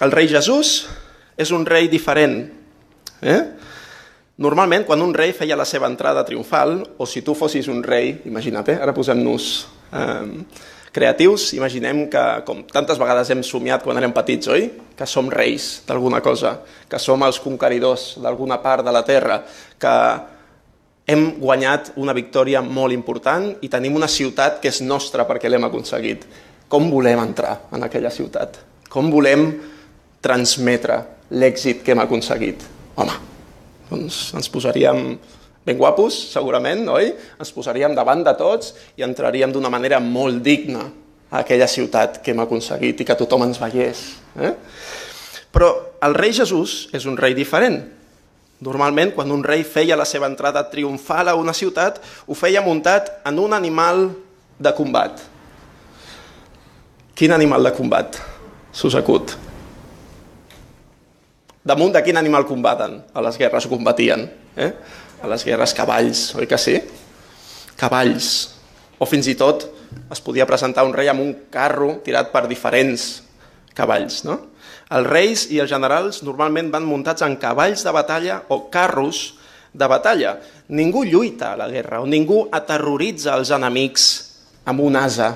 El 0.03 0.13
rei 0.13 0.29
Jesús 0.29 0.83
és 1.39 1.49
un 1.55 1.65
rei 1.65 1.89
diferent. 1.89 2.37
Eh? 3.23 3.41
Normalment, 4.43 4.83
quan 4.83 4.99
un 4.99 5.13
rei 5.15 5.31
feia 5.31 5.55
la 5.55 5.63
seva 5.67 5.87
entrada 5.87 6.25
triomfal, 6.27 6.81
o 6.99 7.05
si 7.07 7.21
tu 7.23 7.35
fossis 7.37 7.69
un 7.71 7.79
rei, 7.85 8.17
imagina't, 8.27 8.73
eh? 8.73 8.79
ara 8.81 8.91
posem-nos 8.95 9.45
eh, 9.95 10.25
creatius, 10.91 11.53
imaginem 11.55 12.09
que, 12.11 12.23
com 12.43 12.59
tantes 12.67 12.99
vegades 12.99 13.31
hem 13.31 13.43
somiat 13.45 13.85
quan 13.85 14.01
érem 14.01 14.11
petits, 14.11 14.51
oi? 14.51 14.67
Que 14.99 15.07
som 15.07 15.31
reis 15.31 15.85
d'alguna 15.87 16.19
cosa, 16.25 16.57
que 16.89 16.99
som 16.99 17.23
els 17.23 17.39
conqueridors 17.43 18.19
d'alguna 18.19 18.59
part 18.61 18.83
de 18.83 18.93
la 18.93 19.05
terra, 19.07 19.39
que 19.79 19.95
hem 21.07 21.25
guanyat 21.39 21.93
una 22.03 22.15
victòria 22.15 22.61
molt 22.63 22.95
important 22.95 23.49
i 23.63 23.71
tenim 23.71 23.95
una 23.95 24.11
ciutat 24.11 24.59
que 24.59 24.71
és 24.71 24.83
nostra 24.83 25.27
perquè 25.29 25.49
l'hem 25.49 25.71
aconseguit. 25.71 26.27
Com 26.67 26.91
volem 26.91 27.21
entrar 27.23 27.61
en 27.71 27.87
aquella 27.87 28.11
ciutat? 28.11 28.59
Com 28.91 29.11
volem 29.11 29.53
transmetre 30.23 30.99
l'èxit 31.31 31.83
que 31.83 31.95
hem 31.95 32.03
aconseguit? 32.03 32.63
Home, 32.95 33.32
doncs 33.93 34.33
ens 34.33 34.49
posaríem 34.49 35.15
ben 35.63 35.79
guapos, 35.79 36.15
segurament, 36.33 36.83
oi? 36.91 37.13
Ens 37.39 37.53
posaríem 37.55 37.95
davant 37.95 38.25
de 38.25 38.33
tots 38.35 38.73
i 38.99 39.05
entraríem 39.05 39.53
d'una 39.53 39.71
manera 39.71 40.01
molt 40.03 40.41
digna 40.43 40.89
a 41.31 41.41
aquella 41.41 41.69
ciutat 41.69 42.19
que 42.21 42.33
hem 42.33 42.43
aconseguit 42.43 42.99
i 42.99 43.07
que 43.07 43.17
tothom 43.17 43.47
ens 43.47 43.61
veiés. 43.61 44.03
Eh? 44.37 44.53
Però 45.53 45.69
el 46.03 46.17
rei 46.17 46.33
Jesús 46.35 46.89
és 46.93 47.07
un 47.09 47.17
rei 47.17 47.37
diferent. 47.37 47.79
Normalment, 48.63 49.11
quan 49.15 49.31
un 49.31 49.43
rei 49.43 49.63
feia 49.67 49.97
la 49.99 50.07
seva 50.07 50.27
entrada 50.29 50.65
triomfal 50.71 51.31
a 51.31 51.37
una 51.39 51.55
ciutat, 51.55 51.99
ho 52.27 52.35
feia 52.37 52.63
muntat 52.63 53.09
en 53.27 53.39
un 53.41 53.55
animal 53.55 54.09
de 54.59 54.75
combat. 54.75 55.23
Quin 57.13 57.33
animal 57.35 57.69
de 57.69 57.73
combat 57.75 58.19
s'us 58.73 58.95
acut? 58.97 59.35
Damunt 61.63 61.93
de 61.95 62.01
quin 62.03 62.19
animal 62.19 62.43
combaten? 62.43 62.97
A 63.15 63.21
les 63.23 63.37
guerres 63.39 63.69
combatien. 63.71 64.25
Eh? 64.59 64.71
A 65.23 65.29
les 65.31 65.45
guerres 65.47 65.71
cavalls, 65.75 66.33
oi 66.35 66.47
que 66.47 66.59
sí? 66.59 66.75
Cavalls. 67.79 68.27
O 68.99 69.07
fins 69.07 69.29
i 69.31 69.35
tot 69.39 69.63
es 70.11 70.19
podia 70.23 70.47
presentar 70.49 70.83
un 70.83 70.91
rei 70.95 71.07
amb 71.07 71.23
un 71.23 71.31
carro 71.53 72.01
tirat 72.03 72.33
per 72.33 72.49
diferents 72.51 73.21
cavalls. 73.77 74.25
No? 74.27 74.35
Els 74.91 75.07
reis 75.07 75.45
i 75.55 75.61
els 75.63 75.71
generals 75.71 76.19
normalment 76.27 76.67
van 76.73 76.83
muntats 76.83 77.23
en 77.23 77.37
cavalls 77.39 77.85
de 77.87 77.95
batalla 77.95 78.41
o 78.51 78.65
carros 78.73 79.23
de 79.71 79.87
batalla. 79.87 80.35
Ningú 80.67 81.05
lluita 81.07 81.53
a 81.53 81.59
la 81.63 81.69
guerra 81.71 82.03
o 82.03 82.09
ningú 82.09 82.43
aterroritza 82.51 83.37
els 83.39 83.55
enemics 83.55 84.09
amb 84.67 84.83
un 84.83 84.99
asa. 84.99 85.31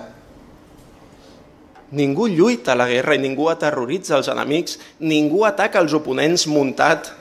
Ningú 1.91 2.27
lluita 2.27 2.75
la 2.75 2.88
guerra 2.89 3.15
i 3.15 3.22
ningú 3.22 3.48
aterroritza 3.48 4.17
els 4.17 4.27
enemics, 4.27 4.75
ningú 5.00 5.46
ataca 5.48 5.79
els 5.79 5.94
oponents 5.96 6.48
muntat 6.51 7.13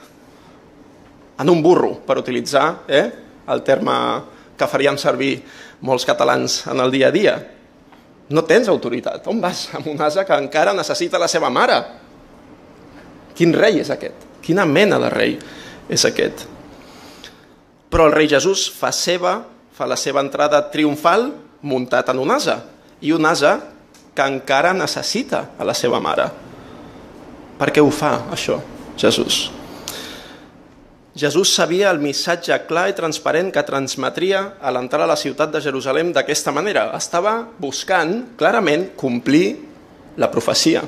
en 1.39 1.49
un 1.49 1.61
burro, 1.63 1.93
per 2.03 2.17
utilitzar 2.19 2.83
eh, 2.89 3.05
el 3.47 3.61
terme 3.63 3.93
que 4.57 4.67
faríem 4.67 4.97
servir 4.99 5.37
molts 5.85 6.03
catalans 6.09 6.65
en 6.67 6.81
el 6.83 6.91
dia 6.91 7.07
a 7.07 7.15
dia. 7.15 7.37
No 8.27 8.43
tens 8.43 8.67
autoritat. 8.67 9.23
On 9.31 9.39
vas 9.39 9.67
amb 9.77 9.87
un 9.87 10.01
asa 10.03 10.25
que 10.27 10.35
encara 10.35 10.75
necessita 10.75 11.21
la 11.21 11.29
seva 11.31 11.51
mare? 11.53 11.77
Quin 13.37 13.53
rei 13.55 13.79
és 13.79 13.91
aquest? 13.93 14.25
Quina 14.43 14.65
mena 14.67 14.99
de 14.99 15.11
rei 15.13 15.37
és 15.87 16.03
aquest? 16.09 16.47
Però 17.87 18.09
el 18.09 18.17
rei 18.17 18.27
Jesús 18.27 18.65
fa 18.73 18.91
seva, 18.91 19.39
fa 19.71 19.87
la 19.87 19.95
seva 19.95 20.19
entrada 20.25 20.59
triomfal 20.73 21.29
muntat 21.61 22.09
en 22.11 22.19
un 22.19 22.33
asa. 22.35 22.59
I 22.99 23.13
un 23.15 23.29
asa 23.29 23.53
que 24.17 24.25
encara 24.25 24.73
necessita 24.73 25.51
a 25.57 25.67
la 25.67 25.77
seva 25.77 26.01
mare. 26.01 26.25
Per 27.57 27.69
què 27.73 27.83
ho 27.83 27.93
fa, 27.93 28.15
això, 28.33 28.57
Jesús? 28.97 29.47
Jesús 31.17 31.49
sabia 31.53 31.89
el 31.89 31.97
missatge 31.97 32.53
clar 32.69 32.87
i 32.91 32.95
transparent 32.97 33.49
que 33.53 33.63
transmetria 33.65 34.41
a 34.61 34.73
l'entrar 34.73 35.05
a 35.05 35.09
la 35.09 35.17
ciutat 35.17 35.49
de 35.53 35.61
Jerusalem 35.65 36.11
d'aquesta 36.13 36.53
manera. 36.53 36.91
Estava 36.97 37.39
buscant 37.57 38.35
clarament 38.37 38.91
complir 38.97 39.55
la 40.17 40.29
profecia, 40.29 40.83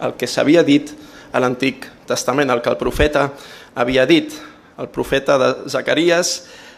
el 0.00 0.16
que 0.20 0.28
s'havia 0.28 0.64
dit 0.64 0.92
a 1.32 1.40
l'Antic 1.40 1.88
Testament, 2.08 2.52
el 2.52 2.60
que 2.60 2.72
el 2.72 2.80
profeta 2.80 3.30
havia 3.74 4.04
dit. 4.04 4.32
El 4.76 4.88
profeta 4.92 5.38
de 5.40 5.50
Zacarias 5.72 6.34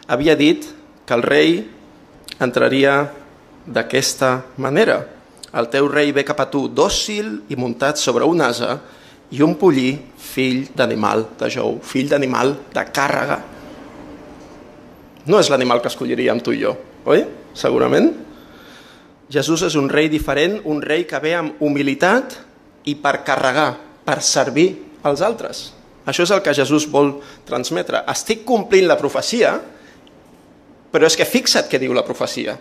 havia 0.07 0.39
dit 0.39 0.67
que 1.07 1.19
el 1.19 1.27
rei 1.27 1.59
entraria 2.43 3.11
d'aquesta 3.67 4.37
manera. 4.59 5.14
El 5.55 5.69
teu 5.71 5.87
rei 5.89 6.11
ve 6.13 6.25
cap 6.27 6.41
a 6.43 6.49
tu 6.51 6.67
dòcil 6.67 7.45
i 7.49 7.57
muntat 7.57 8.01
sobre 8.01 8.27
un 8.27 8.43
asa 8.43 8.79
i 9.31 9.43
un 9.43 9.55
pollí 9.59 9.93
fill 10.19 10.67
d'animal 10.75 11.29
de 11.39 11.51
jou, 11.51 11.79
fill 11.83 12.11
d'animal 12.11 12.57
de 12.75 12.85
càrrega. 12.95 13.39
No 15.31 15.39
és 15.41 15.49
l'animal 15.49 15.81
que 15.81 15.89
escolliríem 15.93 16.43
tu 16.45 16.53
i 16.53 16.61
jo, 16.65 16.75
oi? 17.07 17.23
Segurament. 17.55 18.11
Jesús 19.31 19.63
és 19.65 19.77
un 19.79 19.89
rei 19.89 20.11
diferent, 20.13 20.59
un 20.69 20.83
rei 20.83 21.07
que 21.09 21.21
ve 21.23 21.33
amb 21.39 21.63
humilitat 21.65 22.37
i 22.91 22.97
per 23.01 23.23
carregar, 23.25 23.71
per 24.05 24.21
servir 24.23 24.69
als 25.07 25.23
altres. 25.25 25.71
Això 26.05 26.27
és 26.27 26.33
el 26.35 26.43
que 26.45 26.53
Jesús 26.53 26.85
vol 26.93 27.15
transmetre. 27.49 28.03
Estic 28.13 28.43
complint 28.45 28.89
la 28.91 28.99
profecia, 29.01 29.55
però 30.93 31.09
és 31.09 31.17
que 31.17 31.25
fixa't 31.25 31.71
què 31.71 31.81
diu 31.81 31.95
la 31.97 32.05
profecia. 32.05 32.59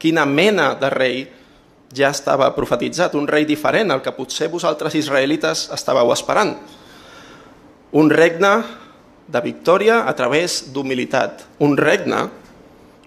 Quina 0.00 0.24
mena 0.24 0.72
de 0.80 0.90
rei 0.94 1.20
ja 1.94 2.10
estava 2.12 2.50
profetitzat, 2.56 3.14
un 3.16 3.28
rei 3.28 3.46
diferent, 3.48 3.90
el 3.92 4.02
que 4.04 4.12
potser 4.12 4.50
vosaltres 4.52 4.96
israelites 4.98 5.68
estàveu 5.74 6.12
esperant. 6.12 6.54
Un 7.96 8.10
regne 8.12 8.52
de 9.28 9.40
victòria 9.44 10.02
a 10.08 10.14
través 10.16 10.66
d'humilitat, 10.72 11.44
un 11.64 11.76
regne 11.76 12.28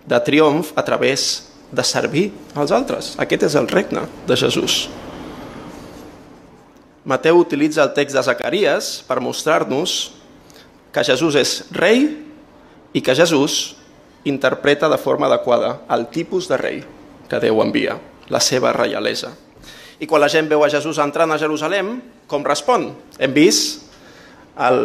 de 0.06 0.20
triomf 0.26 0.74
a 0.76 0.86
través 0.86 1.52
de 1.72 1.84
servir 1.86 2.32
als 2.56 2.74
altres. 2.74 3.14
Aquest 3.22 3.48
és 3.52 3.56
el 3.56 3.70
regne 3.70 4.08
de 4.28 4.38
Jesús. 4.38 4.88
Mateu 7.06 7.40
utilitza 7.40 7.82
el 7.84 7.94
text 7.98 8.18
de 8.18 8.22
Zacarias 8.22 9.02
per 9.08 9.22
mostrar-nos 9.22 10.14
que 10.94 11.06
Jesús 11.06 11.38
és 11.40 11.54
rei 11.74 12.06
i 12.94 13.02
que 13.02 13.16
Jesús 13.16 13.78
interpreta 14.26 14.90
de 14.90 15.00
forma 15.02 15.26
adequada 15.26 15.80
el 15.90 16.06
tipus 16.14 16.50
de 16.50 16.58
rei 16.62 16.84
que 17.32 17.40
Déu 17.42 17.64
envia 17.64 17.98
la 18.30 18.42
seva 18.44 18.74
reialesa. 18.76 19.32
I 20.02 20.08
quan 20.10 20.22
la 20.22 20.30
gent 20.34 20.50
veu 20.50 20.64
a 20.66 20.70
Jesús 20.70 20.98
entrant 21.02 21.32
a 21.32 21.40
Jerusalem, 21.42 22.00
com 22.28 22.46
respon? 22.46 22.90
Hem 23.22 23.34
vist 23.34 23.88
el 24.58 24.82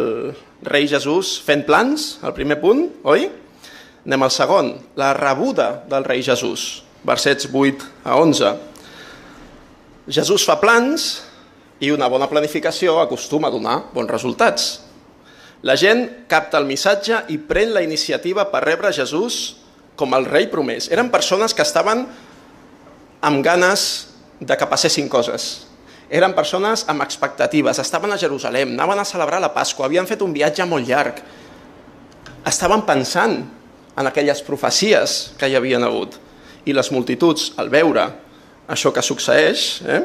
rei 0.65 0.87
Jesús 0.89 1.37
fent 1.43 1.65
plans, 1.65 2.17
el 2.25 2.33
primer 2.37 2.59
punt, 2.61 2.87
oi? 3.03 3.27
Anem 4.07 4.23
al 4.23 4.31
segon, 4.31 4.71
la 4.95 5.11
rebuda 5.17 5.83
del 5.89 6.05
rei 6.07 6.21
Jesús, 6.23 6.83
versets 7.03 7.49
8 7.51 7.89
a 8.05 8.15
11. 8.21 8.53
Jesús 10.07 10.45
fa 10.47 10.55
plans 10.61 11.07
i 11.83 11.91
una 11.91 12.07
bona 12.07 12.29
planificació 12.31 13.01
acostuma 13.01 13.49
a 13.49 13.53
donar 13.53 13.77
bons 13.93 14.09
resultats. 14.09 14.69
La 15.65 15.75
gent 15.75 16.29
capta 16.29 16.61
el 16.61 16.69
missatge 16.69 17.25
i 17.33 17.39
pren 17.41 17.73
la 17.73 17.81
iniciativa 17.83 18.47
per 18.51 18.63
rebre 18.63 18.93
Jesús 18.93 19.57
com 19.97 20.13
el 20.13 20.29
rei 20.29 20.47
promès. 20.47 20.91
Eren 20.93 21.11
persones 21.11 21.53
que 21.57 21.65
estaven 21.65 22.05
amb 23.21 23.43
ganes 23.45 24.07
de 24.39 24.57
que 24.57 24.69
passessin 24.69 25.09
coses. 25.09 25.67
Eren 26.07 26.35
persones 26.37 26.85
amb 26.87 27.03
expectatives, 27.03 27.79
estaven 27.83 28.13
a 28.13 28.19
Jerusalem, 28.19 28.71
anaven 28.77 29.01
a 29.01 29.07
celebrar 29.07 29.41
la 29.43 29.51
Pasqua, 29.53 29.87
havien 29.87 30.07
fet 30.07 30.21
un 30.23 30.33
viatge 30.35 30.65
molt 30.65 30.87
llarg. 30.87 31.19
Estaven 32.47 32.85
pensant 32.87 33.41
en 33.97 34.07
aquelles 34.07 34.41
profecies 34.45 35.17
que 35.37 35.49
hi 35.49 35.57
havien 35.57 35.83
hagut. 35.83 36.15
I 36.67 36.75
les 36.75 36.91
multituds, 36.93 37.51
al 37.57 37.71
veure 37.73 38.05
això 38.71 38.93
que 38.93 39.03
succeeix, 39.03 39.81
eh, 39.87 40.01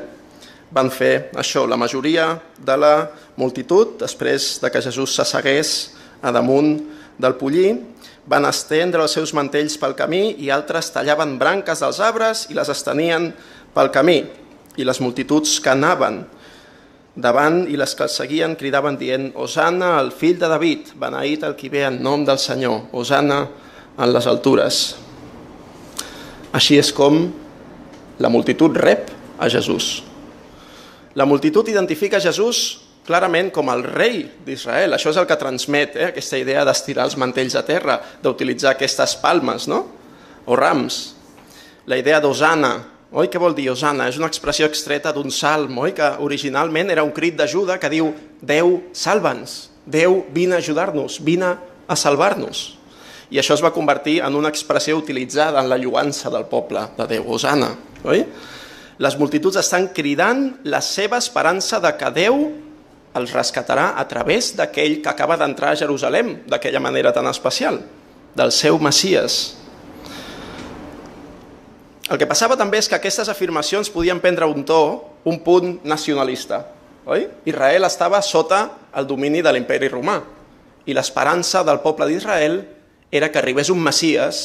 van 0.73 0.90
fer 0.90 1.31
això. 1.37 1.66
La 1.69 1.76
majoria 1.76 2.40
de 2.59 2.76
la 2.76 3.11
multitud, 3.37 3.99
després 4.00 4.59
de 4.62 4.71
que 4.71 4.83
Jesús 4.83 5.14
s'assegués 5.14 5.92
a 6.23 6.33
damunt 6.33 6.81
del 7.19 7.37
pollí, 7.37 7.91
van 8.29 8.47
estendre 8.47 9.02
els 9.02 9.14
seus 9.17 9.33
mantells 9.35 9.79
pel 9.81 9.97
camí 9.99 10.37
i 10.38 10.50
altres 10.55 10.93
tallaven 10.95 11.38
branques 11.41 11.83
dels 11.83 11.99
arbres 12.00 12.47
i 12.50 12.57
les 12.59 12.71
estenien 12.71 13.33
pel 13.75 13.91
camí. 13.95 14.23
I 14.79 14.87
les 14.87 15.00
multituds 15.02 15.59
que 15.61 15.73
anaven 15.73 16.23
davant 17.14 17.67
i 17.69 17.76
les 17.76 17.93
que 17.95 18.07
els 18.07 18.14
seguien 18.17 18.55
cridaven 18.57 18.97
dient 18.97 19.33
Osana 19.37 19.99
al 19.99 20.12
fill 20.17 20.38
de 20.41 20.49
David, 20.49 20.95
beneït 20.97 21.43
el 21.45 21.57
qui 21.59 21.69
ve 21.69 21.85
en 21.85 22.00
nom 22.02 22.25
del 22.25 22.41
Senyor, 22.41 22.88
Osana 22.93 23.43
en 23.99 24.12
les 24.12 24.26
altures. 24.26 24.83
Així 26.52 26.79
és 26.81 26.93
com 26.93 27.26
la 28.21 28.31
multitud 28.33 28.76
rep 28.76 29.11
a 29.38 29.49
Jesús. 29.52 30.02
La 31.14 31.26
multitud 31.29 31.69
identifica 31.69 32.21
Jesús 32.21 32.81
clarament 33.06 33.50
com 33.54 33.71
el 33.73 33.82
rei 33.85 34.23
d'Israel. 34.47 34.94
Això 34.94 35.11
és 35.11 35.18
el 35.18 35.26
que 35.28 35.38
transmet 35.38 35.97
eh? 35.97 36.09
aquesta 36.12 36.38
idea 36.38 36.64
d'estirar 36.66 37.09
els 37.09 37.18
mantells 37.18 37.56
a 37.59 37.64
terra, 37.66 37.99
d'utilitzar 38.23 38.75
aquestes 38.75 39.16
palmes 39.23 39.66
no? 39.71 39.82
o 40.47 40.59
rams. 40.59 41.02
La 41.90 41.99
idea 41.99 42.21
d'Osana, 42.23 42.76
oi 43.18 43.28
què 43.30 43.40
vol 43.42 43.56
dir 43.59 43.68
Osana? 43.73 44.06
És 44.09 44.21
una 44.21 44.30
expressió 44.30 44.68
extreta 44.71 45.12
d'un 45.14 45.35
salm, 45.35 45.80
oi? 45.82 45.97
que 45.97 46.12
originalment 46.23 46.94
era 46.94 47.04
un 47.06 47.12
crit 47.14 47.37
d'ajuda 47.38 47.80
que 47.82 47.90
diu 47.92 48.12
Déu, 48.42 48.78
salva'ns, 48.94 49.59
Déu, 49.82 50.23
vine 50.30 50.54
a 50.54 50.62
ajudar-nos, 50.62 51.18
vine 51.26 51.56
a 51.90 51.99
salvar-nos. 51.99 52.78
I 53.32 53.40
això 53.40 53.56
es 53.56 53.62
va 53.64 53.73
convertir 53.75 54.21
en 54.23 54.37
una 54.38 54.50
expressió 54.52 54.94
utilitzada 54.99 55.59
en 55.62 55.71
la 55.71 55.78
lluança 55.80 56.30
del 56.30 56.44
poble 56.47 56.85
de 56.99 57.06
Déu, 57.16 57.26
Osana. 57.35 57.73
Oi? 58.06 58.23
Les 59.02 59.16
multituds 59.18 59.59
estan 59.59 59.88
cridant 59.97 60.61
la 60.68 60.82
seva 60.85 61.18
esperança 61.18 61.80
de 61.82 61.90
que 61.99 62.11
Déu 62.14 62.44
els 63.14 63.33
rescatarà 63.37 63.92
a 64.00 64.04
través 64.09 64.52
d'aquell 64.57 65.00
que 65.02 65.11
acaba 65.11 65.37
d'entrar 65.37 65.73
a 65.73 65.81
Jerusalem 65.83 66.38
d'aquella 66.49 66.81
manera 66.81 67.12
tan 67.12 67.28
especial, 67.28 67.83
del 68.35 68.52
seu 68.52 68.78
Messies. 68.81 69.59
El 72.09 72.19
que 72.19 72.28
passava 72.28 72.57
també 72.61 72.81
és 72.81 72.88
que 72.88 72.97
aquestes 72.97 73.28
afirmacions 73.28 73.90
podien 73.92 74.21
prendre 74.21 74.49
un 74.49 74.64
to, 74.69 74.81
un 75.25 75.38
punt 75.45 75.78
nacionalista. 75.85 76.64
Oi? 77.07 77.26
Israel 77.49 77.85
estava 77.88 78.21
sota 78.23 78.64
el 78.97 79.07
domini 79.07 79.42
de 79.42 79.52
l'imperi 79.52 79.88
romà 79.90 80.21
i 80.87 80.95
l'esperança 80.95 81.62
del 81.66 81.81
poble 81.83 82.07
d'Israel 82.07 82.61
era 83.11 83.31
que 83.31 83.40
arribés 83.40 83.71
un 83.71 83.81
Messies 83.83 84.42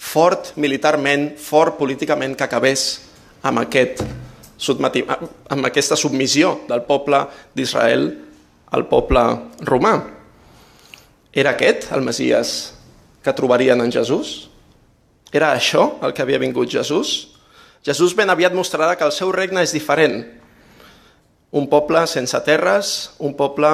fort 0.00 0.54
militarment, 0.56 1.34
fort 1.36 1.76
políticament, 1.78 2.34
que 2.36 2.46
acabés 2.46 3.02
amb 3.42 3.60
aquest 3.60 4.00
amb 4.60 5.66
aquesta 5.66 5.96
submissió 5.96 6.60
del 6.68 6.84
poble 6.88 7.22
d'Israel 7.56 8.10
al 8.70 8.86
poble 8.90 9.22
romà. 9.66 9.94
Era 11.32 11.54
aquest 11.54 11.90
el 11.94 12.04
Messies 12.04 12.74
que 13.24 13.34
trobarien 13.36 13.80
en 13.80 13.92
Jesús? 13.92 14.50
Era 15.32 15.52
això 15.54 16.00
el 16.02 16.12
que 16.12 16.22
havia 16.22 16.40
vingut 16.42 16.70
Jesús? 16.70 17.30
Jesús 17.86 18.14
ben 18.18 18.30
aviat 18.30 18.52
mostrarà 18.52 18.96
que 18.98 19.06
el 19.06 19.14
seu 19.14 19.32
regne 19.32 19.62
és 19.64 19.72
diferent. 19.72 20.24
Un 21.50 21.66
poble 21.70 22.04
sense 22.06 22.36
terres, 22.46 23.14
un 23.18 23.34
poble 23.38 23.70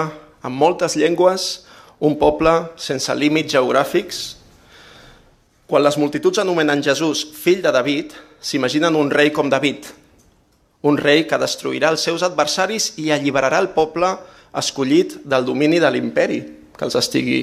amb 0.47 0.57
moltes 0.57 0.95
llengües, 0.97 1.67
un 1.99 2.17
poble 2.21 2.53
sense 2.77 3.13
límits 3.17 3.57
geogràfics. 3.57 4.25
Quan 5.67 5.83
les 5.83 5.97
multituds 5.99 6.39
anomenen 6.39 6.85
Jesús 6.85 7.25
fill 7.35 7.65
de 7.65 7.73
David, 7.75 8.15
s'imaginen 8.41 8.95
un 8.95 9.11
rei 9.11 9.33
com 9.35 9.51
David, 9.51 9.89
un 10.83 10.99
rei 11.01 11.25
que 11.27 11.39
destruirà 11.41 11.91
els 11.95 12.05
seus 12.05 12.23
adversaris 12.27 12.93
i 13.01 13.11
alliberarà 13.11 13.61
el 13.63 13.71
poble 13.75 14.11
escollit 14.57 15.19
del 15.25 15.45
domini 15.45 15.81
de 15.81 15.91
l'imperi 15.91 16.41
que 16.77 16.85
els 16.85 16.97
estigui 16.99 17.41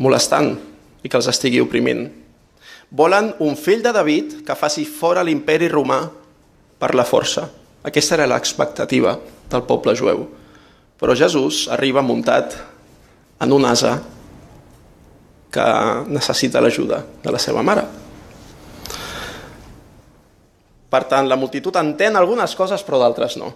molestant 0.00 0.52
i 1.02 1.08
que 1.08 1.16
els 1.16 1.28
estigui 1.32 1.60
oprimint. 1.62 2.06
Volen 2.90 3.32
un 3.40 3.56
fill 3.56 3.84
de 3.84 3.92
David 3.94 4.40
que 4.46 4.58
faci 4.58 4.84
fora 4.84 5.24
l'imperi 5.24 5.68
romà 5.70 6.02
per 6.80 6.94
la 6.96 7.06
força. 7.06 7.46
Aquesta 7.86 8.16
era 8.18 8.28
l'expectativa 8.28 9.14
del 9.50 9.64
poble 9.68 9.94
jueu. 9.96 10.26
Però 11.00 11.16
Jesús 11.16 11.66
arriba 11.72 12.02
muntat 12.04 12.56
en 13.40 13.52
un 13.56 13.64
asa 13.64 13.94
que 15.50 15.66
necessita 16.12 16.60
l'ajuda 16.60 17.00
de 17.24 17.32
la 17.32 17.40
seva 17.40 17.64
mare. 17.64 17.86
Per 20.90 21.04
tant, 21.06 21.28
la 21.30 21.38
multitud 21.38 21.76
entén 21.78 22.18
algunes 22.18 22.56
coses 22.58 22.82
però 22.86 22.98
d'altres 22.98 23.36
no. 23.38 23.52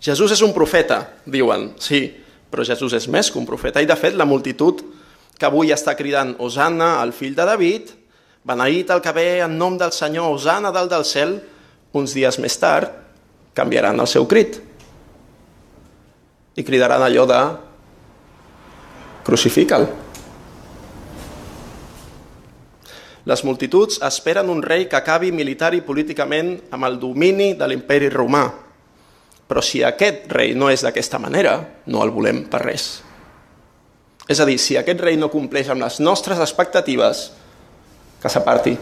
Jesús 0.00 0.34
és 0.36 0.42
un 0.44 0.52
profeta, 0.54 1.00
diuen, 1.26 1.72
sí, 1.82 2.04
però 2.50 2.64
Jesús 2.64 2.94
és 2.94 3.08
més 3.10 3.32
que 3.32 3.40
un 3.40 3.48
profeta. 3.48 3.82
I 3.82 3.88
de 3.88 3.96
fet, 3.98 4.14
la 4.14 4.28
multitud 4.28 4.82
que 5.38 5.46
avui 5.48 5.72
està 5.74 5.96
cridant 5.98 6.34
Osana, 6.44 6.98
el 7.02 7.14
fill 7.16 7.34
de 7.34 7.46
David, 7.48 7.94
beneït 8.46 8.90
el 8.94 9.02
que 9.02 9.14
ve 9.16 9.28
en 9.44 9.56
nom 9.58 9.78
del 9.78 9.92
Senyor, 9.94 10.30
Osana 10.36 10.72
dalt 10.74 10.92
del 10.92 11.06
cel, 11.08 11.38
uns 11.96 12.14
dies 12.14 12.38
més 12.42 12.56
tard 12.60 12.92
canviaran 13.56 13.98
el 13.98 14.06
seu 14.06 14.26
crit 14.30 14.60
i 16.58 16.64
cridaran 16.66 17.02
allò 17.02 17.24
de 17.26 17.40
crucifica'l. 19.26 19.88
Les 23.28 23.42
multituds 23.44 23.98
esperen 24.06 24.48
un 24.48 24.62
rei 24.64 24.86
que 24.88 24.96
acabi 24.96 25.28
militar 25.36 25.74
i 25.76 25.82
políticament 25.84 26.54
amb 26.72 26.86
el 26.88 26.96
domini 26.96 27.50
de 27.58 27.66
l'imperi 27.68 28.08
romà. 28.08 28.46
Però 29.48 29.60
si 29.64 29.82
aquest 29.84 30.30
rei 30.32 30.54
no 30.56 30.70
és 30.72 30.80
d'aquesta 30.84 31.20
manera, 31.20 31.58
no 31.92 32.00
el 32.04 32.12
volem 32.12 32.46
per 32.48 32.62
res. 32.62 32.86
És 34.28 34.40
a 34.40 34.46
dir, 34.48 34.56
si 34.60 34.78
aquest 34.80 35.04
rei 35.04 35.18
no 35.20 35.28
compleix 35.32 35.68
amb 35.68 35.84
les 35.84 35.98
nostres 36.00 36.40
expectatives, 36.40 37.26
que 38.20 38.32
s'aparti. 38.32 38.72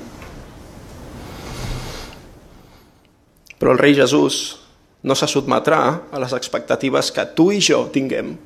Però 3.58 3.74
el 3.74 3.82
rei 3.82 3.98
Jesús 3.98 4.60
no 5.02 5.18
se 5.18 5.26
sotmetrà 5.30 5.80
a 6.06 6.22
les 6.22 6.36
expectatives 6.38 7.10
que 7.10 7.26
tu 7.34 7.50
i 7.50 7.58
jo 7.58 7.82
tinguem 7.90 8.36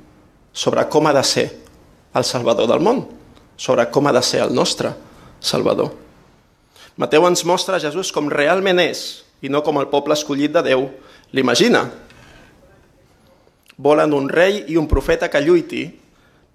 sobre 0.53 0.89
com 0.89 1.07
ha 1.07 1.15
de 1.17 1.25
ser 1.25 1.47
el 2.17 2.25
Salvador 2.25 2.73
del 2.73 2.81
món, 2.85 3.05
sobre 3.61 3.89
com 3.93 4.09
ha 4.09 4.17
de 4.17 4.25
ser 4.25 4.41
el 4.49 4.57
nostre 4.57 4.97
Salvador. 5.41 5.91
Mateu 7.01 7.25
ens 7.27 7.45
mostra 7.49 7.81
Jesús 7.81 8.13
com 8.13 8.29
realment 8.29 8.81
és 8.83 9.25
i 9.41 9.49
no 9.49 9.65
com 9.65 9.81
el 9.81 9.89
poble 9.89 10.15
escollit 10.15 10.53
de 10.53 10.63
Déu 10.69 10.87
l'imagina. 11.33 11.87
Volen 13.81 14.13
un 14.13 14.29
rei 14.29 14.65
i 14.69 14.77
un 14.77 14.89
profeta 14.89 15.31
que 15.33 15.41
lluiti 15.41 15.87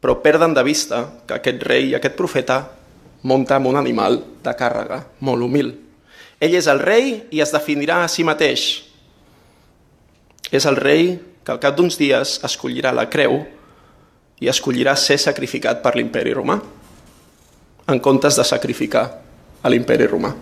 però 0.05 0.19
perden 0.21 0.53
de 0.53 0.61
vista 0.61 0.99
que 1.25 1.39
aquest 1.39 1.63
rei 1.65 1.89
i 1.89 1.95
aquest 1.97 2.13
profeta 2.13 2.59
munta 3.25 3.55
amb 3.57 3.71
un 3.71 3.79
animal 3.79 4.19
de 4.45 4.53
càrrega 4.53 4.99
molt 5.25 5.41
humil. 5.41 5.71
Ell 6.37 6.53
és 6.53 6.67
el 6.69 6.77
rei 6.83 7.23
i 7.33 7.41
es 7.41 7.53
definirà 7.55 8.03
a 8.03 8.11
si 8.11 8.21
mateix. 8.27 8.83
És 10.53 10.67
el 10.69 10.77
rei 10.77 11.15
que 11.41 11.53
al 11.53 11.61
cap 11.63 11.73
d'uns 11.77 11.97
dies 11.97 12.37
escollirà 12.45 12.93
la 12.93 13.07
creu 13.09 13.39
i 14.43 14.51
escollirà 14.51 14.93
ser 14.99 15.17
sacrificat 15.17 15.81
per 15.81 15.95
l'imperi 15.95 16.35
romà, 16.37 16.59
en 17.87 17.99
comptes 17.99 18.35
de 18.35 18.43
sacrificar 18.43 19.05
a 19.61 19.69
l'imperi 19.69 20.07
romà. 20.09 20.33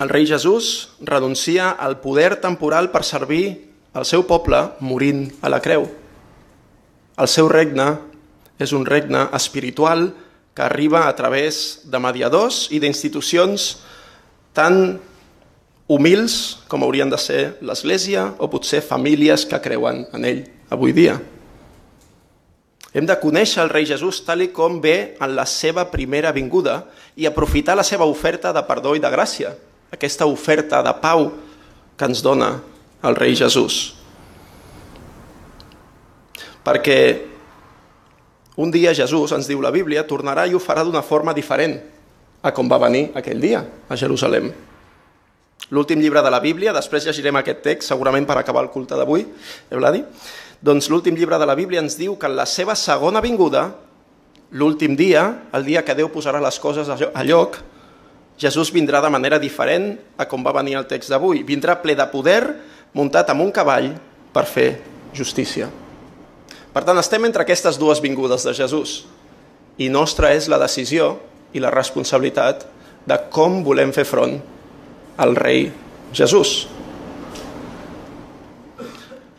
El 0.00 0.08
rei 0.08 0.26
Jesús 0.26 0.96
renuncia 1.00 1.70
al 1.70 2.00
poder 2.00 2.40
temporal 2.40 2.88
per 2.90 3.04
servir 3.04 3.68
el 3.92 4.06
seu 4.08 4.24
poble 4.24 4.62
morint 4.80 5.26
a 5.44 5.50
la 5.52 5.60
creu. 5.60 5.84
El 7.20 7.28
seu 7.28 7.50
regne 7.52 7.90
és 8.60 8.72
un 8.72 8.86
regne 8.88 9.26
espiritual 9.36 10.06
que 10.56 10.64
arriba 10.64 11.06
a 11.08 11.16
través 11.16 11.82
de 11.84 12.00
mediadors 12.00 12.68
i 12.72 12.80
d'institucions 12.80 13.74
tan 14.56 15.00
humils 15.90 16.62
com 16.70 16.84
haurien 16.86 17.10
de 17.10 17.18
ser 17.18 17.42
l'Església 17.60 18.24
o 18.38 18.48
potser 18.48 18.80
famílies 18.80 19.44
que 19.44 19.60
creuen 19.60 20.06
en 20.16 20.24
ell 20.24 20.42
avui 20.70 20.96
dia. 20.96 21.18
Hem 22.90 23.06
de 23.06 23.14
conèixer 23.22 23.62
el 23.62 23.70
rei 23.70 23.86
Jesús 23.86 24.18
tal 24.26 24.42
com 24.50 24.80
ve 24.82 25.14
en 25.22 25.34
la 25.36 25.46
seva 25.46 25.84
primera 25.92 26.32
vinguda 26.34 26.82
i 27.14 27.26
aprofitar 27.26 27.76
la 27.78 27.86
seva 27.86 28.08
oferta 28.08 28.50
de 28.52 28.62
perdó 28.66 28.96
i 28.98 29.02
de 29.02 29.10
gràcia, 29.12 29.54
aquesta 29.94 30.26
oferta 30.26 30.82
de 30.82 30.94
pau 30.98 31.28
que 31.96 32.08
ens 32.10 32.22
dona 32.22 32.56
el 33.06 33.14
rei 33.14 33.36
Jesús. 33.38 33.94
Perquè 36.66 36.98
un 38.60 38.74
dia 38.74 38.92
Jesús, 38.92 39.32
ens 39.32 39.46
diu 39.48 39.62
la 39.62 39.70
Bíblia, 39.70 40.04
tornarà 40.04 40.48
i 40.50 40.54
ho 40.54 40.60
farà 40.60 40.82
d'una 40.84 41.02
forma 41.06 41.32
diferent 41.32 41.78
a 42.42 42.50
com 42.56 42.68
va 42.68 42.80
venir 42.82 43.10
aquell 43.14 43.40
dia 43.40 43.62
a 43.88 43.96
Jerusalem. 43.96 44.50
L'últim 45.70 46.00
llibre 46.02 46.22
de 46.22 46.30
la 46.32 46.40
Bíblia, 46.42 46.74
després 46.74 47.06
llegirem 47.06 47.36
aquest 47.38 47.62
text, 47.62 47.90
segurament 47.92 48.26
per 48.26 48.40
acabar 48.40 48.64
el 48.66 48.72
culte 48.74 48.98
d'avui, 48.98 49.26
Euladi, 49.70 50.02
doncs 50.60 50.90
l'últim 50.90 51.14
llibre 51.16 51.38
de 51.38 51.46
la 51.46 51.54
Bíblia 51.54 51.80
ens 51.80 51.96
diu 51.96 52.16
que 52.18 52.26
en 52.26 52.34
la 52.36 52.46
seva 52.46 52.74
segona 52.74 53.22
vinguda, 53.22 53.68
l'últim 54.50 54.96
dia, 54.98 55.22
el 55.54 55.64
dia 55.64 55.84
que 55.86 55.94
Déu 55.94 56.10
posarà 56.10 56.42
les 56.42 56.58
coses 56.58 56.90
a 56.90 57.22
lloc, 57.24 57.60
Jesús 58.40 58.72
vindrà 58.72 59.02
de 59.04 59.12
manera 59.12 59.38
diferent 59.38 59.92
a 60.16 60.26
com 60.26 60.42
va 60.42 60.54
venir 60.56 60.78
el 60.78 60.88
text 60.88 61.12
d'avui. 61.12 61.42
Vindrà 61.44 61.76
ple 61.82 61.92
de 61.94 62.06
poder, 62.08 62.40
muntat 62.96 63.28
amb 63.30 63.44
un 63.44 63.52
cavall 63.52 63.92
per 64.32 64.46
fer 64.48 64.70
justícia. 65.12 65.68
Per 66.72 66.82
tant, 66.86 66.98
estem 66.98 67.26
entre 67.28 67.44
aquestes 67.44 67.76
dues 67.78 68.00
vingudes 68.00 68.46
de 68.46 68.54
Jesús 68.56 69.02
i 69.80 69.90
nostra 69.92 70.32
és 70.32 70.48
la 70.48 70.58
decisió 70.60 71.18
i 71.52 71.60
la 71.60 71.72
responsabilitat 71.74 72.64
de 73.08 73.18
com 73.32 73.60
volem 73.66 73.92
fer 73.92 74.06
front 74.08 74.38
al 75.20 75.36
rei 75.36 75.68
Jesús. 76.16 76.64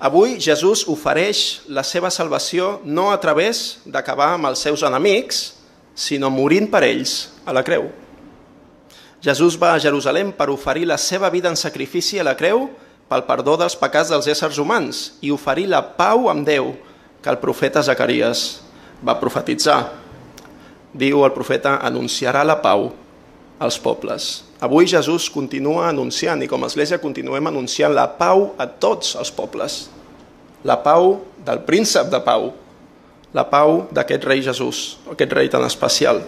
Avui 0.01 0.37
Jesús 0.41 0.85
ofereix 0.89 1.61
la 1.69 1.81
seva 1.85 2.09
salvació 2.13 2.79
no 2.85 3.09
a 3.09 3.17
través 3.21 3.81
d'acabar 3.85 4.35
amb 4.35 4.49
els 4.49 4.61
seus 4.61 4.85
enemics, 4.85 5.41
sinó 5.97 6.29
morint 6.33 6.69
per 6.69 6.83
ells 6.85 7.31
a 7.45 7.53
la 7.53 7.65
creu. 7.65 7.89
Jesús 9.21 9.57
va 9.61 9.73
a 9.73 9.81
Jerusalem 9.81 10.31
per 10.33 10.49
oferir 10.53 10.85
la 10.89 10.97
seva 11.01 11.29
vida 11.33 11.49
en 11.49 11.57
sacrifici 11.57 12.21
a 12.21 12.25
la 12.25 12.37
creu 12.37 12.67
pel 13.09 13.25
perdó 13.25 13.57
dels 13.61 13.77
pecats 13.77 14.13
dels 14.13 14.29
éssers 14.29 14.61
humans 14.61 15.01
i 15.21 15.33
oferir 15.33 15.67
la 15.69 15.81
pau 15.97 16.29
amb 16.29 16.45
Déu 16.45 16.71
que 17.21 17.29
el 17.29 17.41
profeta 17.41 17.81
Zacarias 17.85 18.61
va 19.05 19.19
profetitzar. 19.21 19.81
Diu 20.93 21.25
el 21.25 21.33
profeta, 21.33 21.79
anunciarà 21.81 22.45
la 22.45 22.57
pau 22.61 22.89
als 23.61 23.77
pobles. 23.81 24.50
Avui 24.61 24.85
Jesús 24.85 25.25
continua 25.33 25.87
anunciant 25.89 26.37
i 26.45 26.47
com 26.47 26.61
a 26.61 26.67
Església 26.69 27.01
continuem 27.01 27.47
anunciant 27.49 27.95
la 27.97 28.05
pau 28.13 28.51
a 28.61 28.67
tots 28.69 29.15
els 29.17 29.31
pobles. 29.33 29.87
La 30.61 30.75
pau 30.85 31.15
del 31.41 31.63
príncep 31.65 32.11
de 32.13 32.19
pau, 32.21 32.51
la 33.33 33.47
pau 33.49 33.87
d'aquest 33.89 34.27
rei 34.29 34.43
Jesús, 34.45 34.99
aquest 35.09 35.33
rei 35.33 35.49
tan 35.49 35.65
especial. 35.65 36.21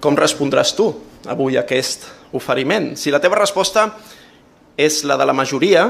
Com 0.00 0.16
respondràs 0.16 0.72
tu 0.72 0.88
avui 1.28 1.60
a 1.60 1.66
aquest 1.66 2.08
oferiment? 2.32 2.94
Si 2.96 3.12
la 3.12 3.20
teva 3.20 3.36
resposta 3.42 3.90
és 4.80 5.02
la 5.04 5.18
de 5.20 5.28
la 5.28 5.36
majoria, 5.36 5.84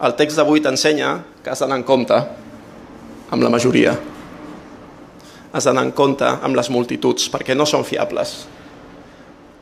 el 0.00 0.16
text 0.16 0.40
d'avui 0.40 0.64
t'ensenya 0.64 1.18
que 1.44 1.52
has 1.52 1.60
d'anar 1.60 1.82
en 1.82 1.84
compte 1.84 2.16
amb 3.28 3.44
la 3.44 3.52
majoria. 3.52 3.92
Has 5.52 5.68
d'anar 5.68 5.84
en 5.84 5.92
compte 5.92 6.24
amb 6.24 6.56
les 6.56 6.72
multituds, 6.72 7.28
perquè 7.28 7.52
no 7.52 7.68
són 7.68 7.84
fiables. 7.84 8.38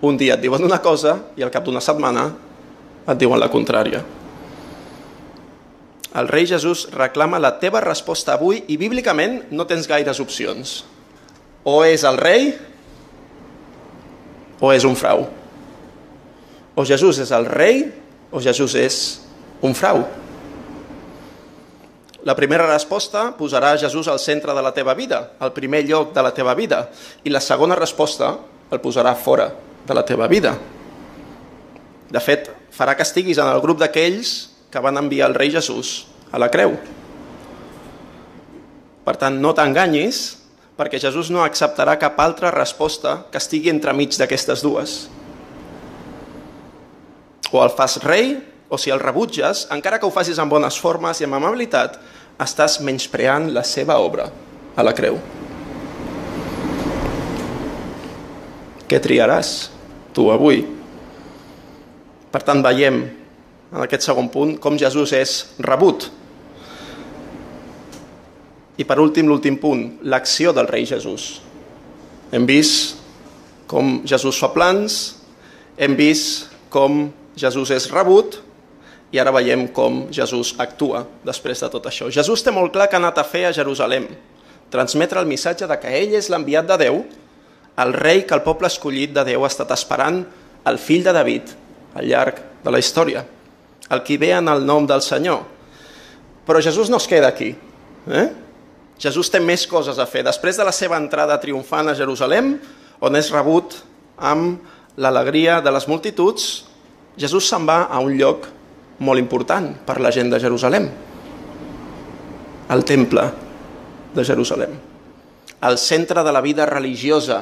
Un 0.01 0.17
dia 0.17 0.39
et 0.39 0.41
diuen 0.41 0.65
una 0.65 0.81
cosa 0.81 1.19
i 1.37 1.45
al 1.45 1.53
cap 1.53 1.67
d'una 1.67 1.83
setmana 1.85 2.31
et 3.05 3.19
diuen 3.21 3.41
la 3.41 3.51
contrària. 3.53 4.01
El 6.17 6.31
rei 6.33 6.49
Jesús 6.49 6.87
reclama 6.95 7.39
la 7.39 7.53
teva 7.61 7.83
resposta 7.85 8.35
avui 8.35 8.65
i 8.73 8.79
bíblicament 8.81 9.53
no 9.53 9.69
tens 9.69 9.87
gaires 9.87 10.19
opcions. 10.25 10.81
O 11.69 11.85
és 11.85 12.03
el 12.09 12.17
rei 12.19 12.49
o 14.61 14.73
és 14.73 14.89
un 14.89 14.97
frau. 14.97 15.27
O 16.75 16.89
Jesús 16.89 17.21
és 17.21 17.31
el 17.37 17.45
rei 17.47 17.85
o 18.33 18.41
Jesús 18.41 18.75
és 18.81 18.99
un 19.61 19.77
frau. 19.77 20.03
La 22.25 22.37
primera 22.37 22.67
resposta 22.69 23.31
posarà 23.37 23.77
Jesús 23.81 24.09
al 24.09 24.19
centre 24.21 24.57
de 24.57 24.65
la 24.65 24.73
teva 24.77 24.95
vida, 24.97 25.37
al 25.39 25.53
primer 25.53 25.85
lloc 25.89 26.15
de 26.17 26.25
la 26.25 26.33
teva 26.37 26.57
vida, 26.57 26.87
i 27.25 27.33
la 27.33 27.41
segona 27.41 27.77
resposta 27.77 28.39
el 28.71 28.81
posarà 28.81 29.15
fora 29.17 29.51
de 29.87 29.97
la 29.97 30.05
teva 30.07 30.29
vida. 30.31 30.57
De 32.11 32.21
fet, 32.23 32.51
farà 32.75 32.97
que 32.97 33.07
estiguis 33.07 33.39
en 33.39 33.49
el 33.51 33.61
grup 33.63 33.79
d'aquells 33.81 34.51
que 34.71 34.83
van 34.83 34.99
enviar 34.99 35.31
el 35.31 35.37
rei 35.39 35.51
Jesús 35.55 36.07
a 36.31 36.39
la 36.39 36.51
creu. 36.51 36.77
Per 39.07 39.17
tant, 39.19 39.41
no 39.43 39.55
t'enganyis, 39.57 40.21
perquè 40.79 41.01
Jesús 41.03 41.31
no 41.35 41.43
acceptarà 41.45 41.97
cap 42.01 42.21
altra 42.23 42.53
resposta 42.55 43.25
que 43.31 43.41
estigui 43.41 43.73
entremig 43.73 44.17
d'aquestes 44.17 44.63
dues. 44.65 45.01
O 47.51 47.61
el 47.65 47.75
fas 47.75 47.99
rei 48.05 48.39
o 48.71 48.79
si 48.79 48.93
el 48.95 49.03
rebutges, 49.03 49.67
encara 49.75 49.99
que 49.99 50.07
ho 50.07 50.15
facis 50.15 50.39
amb 50.39 50.55
bones 50.55 50.79
formes 50.79 51.19
i 51.21 51.27
amb 51.27 51.41
amabilitat, 51.41 51.99
estàs 52.41 52.79
menyspreant 52.87 53.51
la 53.53 53.67
seva 53.67 53.99
obra 54.01 54.31
a 54.77 54.87
la 54.87 54.95
creu. 54.97 55.19
Què 58.91 58.99
triaràs 58.99 59.71
tu 60.17 60.27
avui? 60.35 60.65
Per 62.31 62.41
tant, 62.43 62.63
veiem 62.63 63.05
en 63.71 63.85
aquest 63.85 64.09
segon 64.09 64.27
punt 64.35 64.57
com 64.59 64.79
Jesús 64.79 65.13
és 65.15 65.35
rebut. 65.63 66.09
I 68.81 68.87
per 68.89 68.99
últim, 68.99 69.29
l'últim 69.31 69.61
punt, 69.63 69.85
l'acció 70.03 70.51
del 70.57 70.67
rei 70.67 70.89
Jesús. 70.91 71.37
Hem 72.35 72.47
vist 72.51 72.99
com 73.71 74.01
Jesús 74.09 74.41
fa 74.43 74.51
plans, 74.51 74.99
hem 75.79 75.95
vist 75.99 76.51
com 76.73 77.05
Jesús 77.39 77.71
és 77.75 77.87
rebut, 77.93 78.41
i 79.15 79.19
ara 79.19 79.35
veiem 79.35 79.69
com 79.75 80.05
Jesús 80.15 80.55
actua 80.63 81.05
després 81.27 81.63
de 81.63 81.71
tot 81.71 81.87
això. 81.91 82.11
Jesús 82.11 82.43
té 82.43 82.55
molt 82.55 82.75
clar 82.75 82.89
que 82.91 82.99
ha 82.99 83.03
anat 83.03 83.19
a 83.19 83.27
fer 83.27 83.47
a 83.47 83.55
Jerusalem, 83.55 84.07
transmetre 84.71 85.23
el 85.23 85.31
missatge 85.31 85.67
de 85.71 85.79
que 85.83 85.95
ell 85.99 86.15
és 86.19 86.31
l'enviat 86.31 86.67
de 86.67 86.79
Déu, 86.87 87.03
el 87.81 87.95
rei 87.95 88.25
que 88.27 88.37
el 88.37 88.45
poble 88.45 88.69
escollit 88.69 89.15
de 89.15 89.25
Déu 89.25 89.45
ha 89.45 89.51
estat 89.51 89.71
esperant, 89.75 90.23
el 90.69 90.79
fill 90.79 91.05
de 91.07 91.15
David, 91.17 91.53
al 91.97 92.07
llarg 92.07 92.41
de 92.65 92.73
la 92.73 92.81
història, 92.83 93.25
el 93.91 94.03
qui 94.07 94.19
ve 94.21 94.33
en 94.37 94.49
el 94.53 94.65
nom 94.67 94.87
del 94.87 95.03
Senyor. 95.03 95.43
Però 96.47 96.61
Jesús 96.63 96.91
no 96.91 96.99
es 97.01 97.09
queda 97.09 97.31
aquí. 97.31 97.55
Eh? 98.11 98.29
Jesús 99.01 99.31
té 99.33 99.41
més 99.41 99.67
coses 99.71 99.99
a 99.99 100.07
fer. 100.07 100.23
Després 100.27 100.59
de 100.59 100.67
la 100.67 100.75
seva 100.77 100.99
entrada 101.01 101.39
triomfant 101.41 101.89
a 101.89 101.97
Jerusalem, 101.97 102.55
on 103.01 103.17
és 103.17 103.31
rebut 103.33 103.79
amb 104.19 104.61
l'alegria 105.01 105.61
de 105.65 105.73
les 105.73 105.87
multituds, 105.89 106.49
Jesús 107.17 107.49
se'n 107.49 107.65
va 107.69 107.85
a 107.89 108.01
un 108.05 108.13
lloc 108.19 108.47
molt 109.01 109.21
important 109.21 109.73
per 109.87 109.99
la 110.05 110.13
gent 110.13 110.31
de 110.33 110.41
Jerusalem. 110.43 110.91
El 112.71 112.85
temple 112.85 113.25
de 114.15 114.25
Jerusalem. 114.25 114.77
El 115.65 115.79
centre 115.79 116.23
de 116.25 116.33
la 116.33 116.43
vida 116.45 116.67
religiosa 116.69 117.41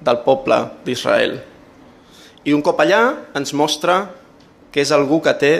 del 0.00 0.22
poble 0.24 0.58
d'Israel. 0.84 1.38
I 2.44 2.52
un 2.52 2.62
cop 2.64 2.80
allà 2.82 3.02
ens 3.36 3.54
mostra 3.56 3.98
que 4.72 4.82
és 4.82 4.92
algú 4.92 5.20
que 5.22 5.32
té 5.38 5.54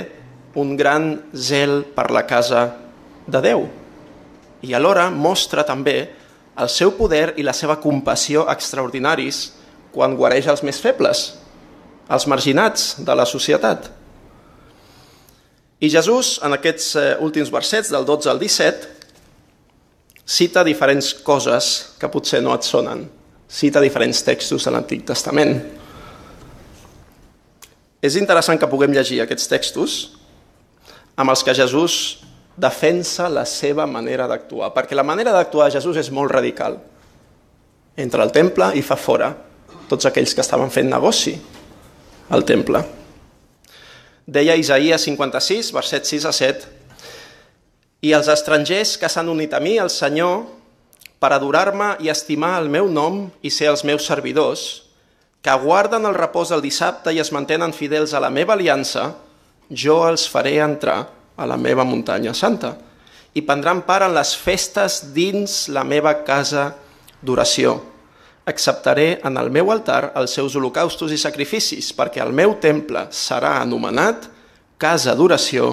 un 0.59 0.75
gran 0.77 1.15
zel 1.33 1.83
per 1.95 2.11
la 2.11 2.25
casa 2.27 2.67
de 3.27 3.41
Déu. 3.41 3.67
I 4.65 4.75
alhora 4.75 5.09
mostra 5.11 5.65
també 5.67 5.99
el 6.61 6.71
seu 6.71 6.93
poder 6.95 7.35
i 7.39 7.45
la 7.47 7.55
seva 7.57 7.81
compassió 7.83 8.47
extraordinaris 8.51 9.49
quan 9.95 10.17
guareix 10.19 10.49
els 10.51 10.63
més 10.67 10.79
febles, 10.83 11.25
els 12.11 12.27
marginats 12.31 12.95
de 13.03 13.15
la 13.15 13.27
societat. 13.27 13.91
I 15.81 15.91
Jesús, 15.91 16.39
en 16.43 16.55
aquests 16.57 16.95
eh, 16.97 17.09
últims 17.21 17.51
versets, 17.53 17.91
del 17.93 18.07
12 18.07 18.31
al 18.31 18.39
17, 18.41 18.89
cita 20.25 20.65
diferents 20.65 21.13
coses 21.27 21.97
que 22.01 22.09
potser 22.09 22.41
no 22.43 22.55
et 22.57 22.65
sonen. 22.65 23.05
Cita 23.55 23.79
diferents 23.79 24.25
textos 24.27 24.67
de 24.67 24.73
l'Antic 24.75 25.05
Testament. 25.07 25.55
És 28.03 28.17
interessant 28.19 28.59
que 28.59 28.69
puguem 28.69 28.93
llegir 28.93 29.21
aquests 29.23 29.47
textos 29.49 29.99
amb 31.15 31.31
els 31.31 31.45
que 31.47 31.55
Jesús 31.55 31.95
defensa 32.59 33.29
la 33.31 33.45
seva 33.47 33.87
manera 33.87 34.27
d'actuar, 34.31 34.73
perquè 34.75 34.99
la 34.99 35.07
manera 35.07 35.33
d'actuar 35.35 35.69
de 35.69 35.79
Jesús 35.79 35.99
és 36.03 36.11
molt 36.11 36.35
radical. 36.35 36.81
Entra 37.97 38.27
al 38.27 38.35
temple 38.35 38.73
i 38.75 38.83
fa 38.83 38.99
fora 38.99 39.31
tots 39.89 40.11
aquells 40.11 40.35
que 40.35 40.43
estaven 40.43 40.75
fent 40.75 40.91
negoci 40.91 41.37
al 42.35 42.43
temple. 42.45 42.83
Deia 44.27 44.57
Isaías 44.59 45.07
56, 45.07 45.71
verset 45.77 46.11
6 46.11 46.27
a 46.27 46.33
7, 46.35 46.69
i 48.03 48.13
els 48.17 48.29
estrangers 48.33 48.97
que 48.99 49.09
s'han 49.09 49.31
unit 49.31 49.55
a 49.55 49.61
mi, 49.63 49.77
el 49.79 49.93
Senyor, 49.93 50.43
per 51.25 51.33
adorar-me 51.33 51.95
i 52.05 52.11
estimar 52.13 52.59
el 52.61 52.69
meu 52.69 52.91
nom 52.93 53.23
i 53.41 53.49
ser 53.49 53.71
els 53.73 53.85
meus 53.89 54.05
servidors, 54.05 54.83
que 55.41 55.55
guarden 55.65 56.05
el 56.05 56.17
repòs 56.17 56.53
del 56.53 56.61
dissabte 56.65 57.15
i 57.17 57.21
es 57.25 57.33
mantenen 57.33 57.73
fidels 57.73 58.13
a 58.13 58.21
la 58.21 58.29
meva 58.29 58.53
aliança, 58.53 59.15
jo 59.73 60.03
els 60.05 60.27
faré 60.29 60.59
entrar 60.61 60.99
a 61.41 61.49
la 61.49 61.57
meva 61.57 61.89
muntanya 61.89 62.37
santa 62.37 62.75
i 63.35 63.43
prendran 63.43 63.81
part 63.89 64.05
en 64.07 64.13
les 64.15 64.37
festes 64.37 65.01
dins 65.17 65.65
la 65.73 65.83
meva 65.89 66.13
casa 66.29 66.69
d'oració 67.25 67.81
acceptaré 68.45 69.21
en 69.25 69.39
el 69.41 69.51
meu 69.51 69.71
altar 69.73 70.13
els 70.21 70.35
seus 70.37 70.55
holocaustos 70.57 71.13
i 71.13 71.19
sacrificis, 71.21 71.93
perquè 71.97 72.21
el 72.25 72.33
meu 72.37 72.59
temple 72.61 73.07
serà 73.15 73.57
anomenat 73.63 74.29
casa 74.81 75.15
d'oració 75.17 75.73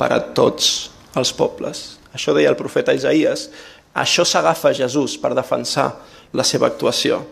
per 0.00 0.10
a 0.12 0.20
tots 0.36 0.90
els 1.16 1.32
pobles. 1.36 2.00
Això 2.12 2.34
deia 2.36 2.50
el 2.52 2.58
profeta 2.58 2.94
Isaías. 2.96 3.48
Això 3.94 4.24
s'agafa 4.24 4.74
Jesús 4.76 5.16
per 5.18 5.34
defensar 5.34 5.88
la 6.32 6.46
seva 6.46 6.68
actuació. 6.70 7.22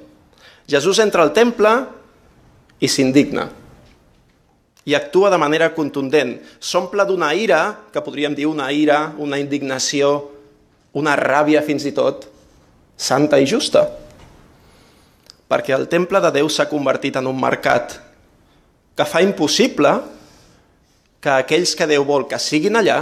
Jesús 0.69 0.99
entra 0.99 1.23
al 1.23 1.33
temple 1.33 1.71
i 2.81 2.89
s'indigna. 2.91 3.47
I 4.89 4.97
actua 4.97 5.31
de 5.31 5.39
manera 5.39 5.71
contundent. 5.77 6.39
S'omple 6.59 7.05
d'una 7.07 7.31
ira, 7.37 7.63
que 7.93 8.03
podríem 8.03 8.35
dir 8.35 8.49
una 8.49 8.73
ira, 8.73 9.13
una 9.19 9.39
indignació, 9.39 10.31
una 10.97 11.15
ràbia 11.17 11.63
fins 11.63 11.85
i 11.87 11.95
tot, 11.95 12.27
santa 12.97 13.39
i 13.39 13.47
justa 13.47 13.87
perquè 15.49 15.73
el 15.75 15.89
temple 15.89 16.21
de 16.21 16.31
Déu 16.37 16.51
s'ha 16.53 16.69
convertit 16.69 17.17
en 17.17 17.27
un 17.31 17.41
mercat 17.41 17.97
que 18.99 19.07
fa 19.09 19.23
impossible 19.25 19.95
que 21.25 21.33
aquells 21.33 21.73
que 21.75 21.89
Déu 21.89 22.05
vol 22.07 22.29
que 22.29 22.39
siguin 22.39 22.77
allà 22.77 23.01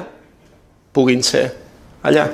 puguin 0.94 1.24
ser 1.26 1.50
allà. 2.06 2.28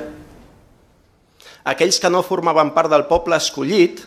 Aquells 1.63 1.99
que 1.99 2.11
no 2.11 2.23
formaven 2.25 2.73
part 2.75 2.91
del 2.91 3.05
poble 3.07 3.37
escollit 3.39 4.03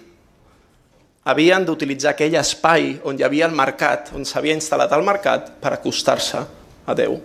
havien 1.27 1.65
d'utilitzar 1.67 2.13
aquell 2.13 2.37
espai 2.39 2.93
on 3.09 3.17
hi 3.19 3.25
havia 3.27 3.49
el 3.49 3.57
mercat, 3.57 4.13
on 4.15 4.27
s'havia 4.29 4.55
instal·lat 4.55 4.93
el 4.95 5.03
mercat, 5.07 5.57
per 5.63 5.73
acostar-se 5.75 6.45
a 6.87 6.95
Déu. 6.95 7.17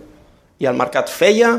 I 0.58 0.66
el 0.66 0.78
mercat 0.78 1.10
feia 1.12 1.52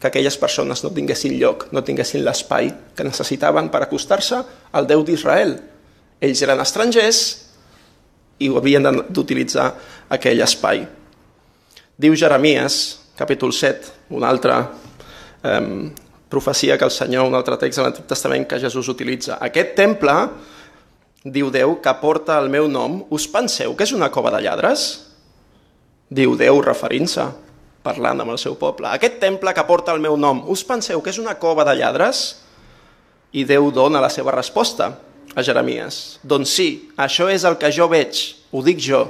que 0.00 0.08
aquelles 0.08 0.36
persones 0.40 0.84
no 0.84 0.92
tinguessin 0.94 1.34
lloc, 1.40 1.66
no 1.72 1.82
tinguessin 1.84 2.22
l'espai 2.24 2.70
que 2.96 3.04
necessitaven 3.04 3.68
per 3.72 3.82
acostar-se 3.84 4.38
al 4.72 4.86
Déu 4.88 5.02
d'Israel, 5.04 5.56
ells 6.20 6.42
eren 6.46 6.62
estrangers 6.62 7.20
i 8.40 8.48
havien 8.48 8.86
d'utilitzar 9.08 9.66
aquell 10.12 10.40
espai. 10.44 10.84
Diu 12.00 12.16
Jeremies, 12.16 12.76
capítol 13.18 13.52
7, 13.52 13.92
una 14.16 14.30
altra 14.32 14.60
eh, 15.44 15.90
profecia 16.30 16.78
que 16.78 16.86
el 16.86 16.94
Senyor, 16.94 17.26
un 17.26 17.34
altre 17.34 17.58
text 17.58 17.80
de 17.80 17.84
l'Antic 17.84 18.06
Testament 18.08 18.46
que 18.48 18.60
Jesús 18.62 18.88
utilitza. 18.88 19.36
Aquest 19.42 19.74
temple, 19.76 20.14
diu 21.26 21.50
Déu, 21.52 21.74
que 21.82 21.94
porta 22.00 22.38
el 22.38 22.48
meu 22.48 22.70
nom, 22.70 23.02
us 23.10 23.26
penseu 23.28 23.74
que 23.74 23.84
és 23.84 23.92
una 23.96 24.08
cova 24.14 24.32
de 24.36 24.44
lladres? 24.46 24.86
Diu 26.08 26.36
Déu 26.38 26.62
referint-se, 26.62 27.26
parlant 27.82 28.22
amb 28.22 28.36
el 28.36 28.40
seu 28.40 28.54
poble. 28.60 28.88
Aquest 28.94 29.18
temple 29.20 29.52
que 29.56 29.66
porta 29.66 29.92
el 29.92 30.00
meu 30.00 30.16
nom, 30.16 30.44
us 30.48 30.62
penseu 30.64 31.02
que 31.02 31.10
és 31.10 31.18
una 31.18 31.34
cova 31.42 31.66
de 31.66 31.74
lladres? 31.82 32.40
I 33.34 33.44
Déu 33.46 33.70
dona 33.74 34.02
la 34.02 34.10
seva 34.10 34.32
resposta 34.34 34.92
a 35.34 35.42
Jeremies. 35.42 36.20
Doncs 36.22 36.54
sí, 36.54 36.70
això 36.98 37.28
és 37.30 37.44
el 37.46 37.58
que 37.58 37.74
jo 37.74 37.90
veig, 37.90 38.22
ho 38.54 38.62
dic 38.66 38.78
jo, 38.82 39.04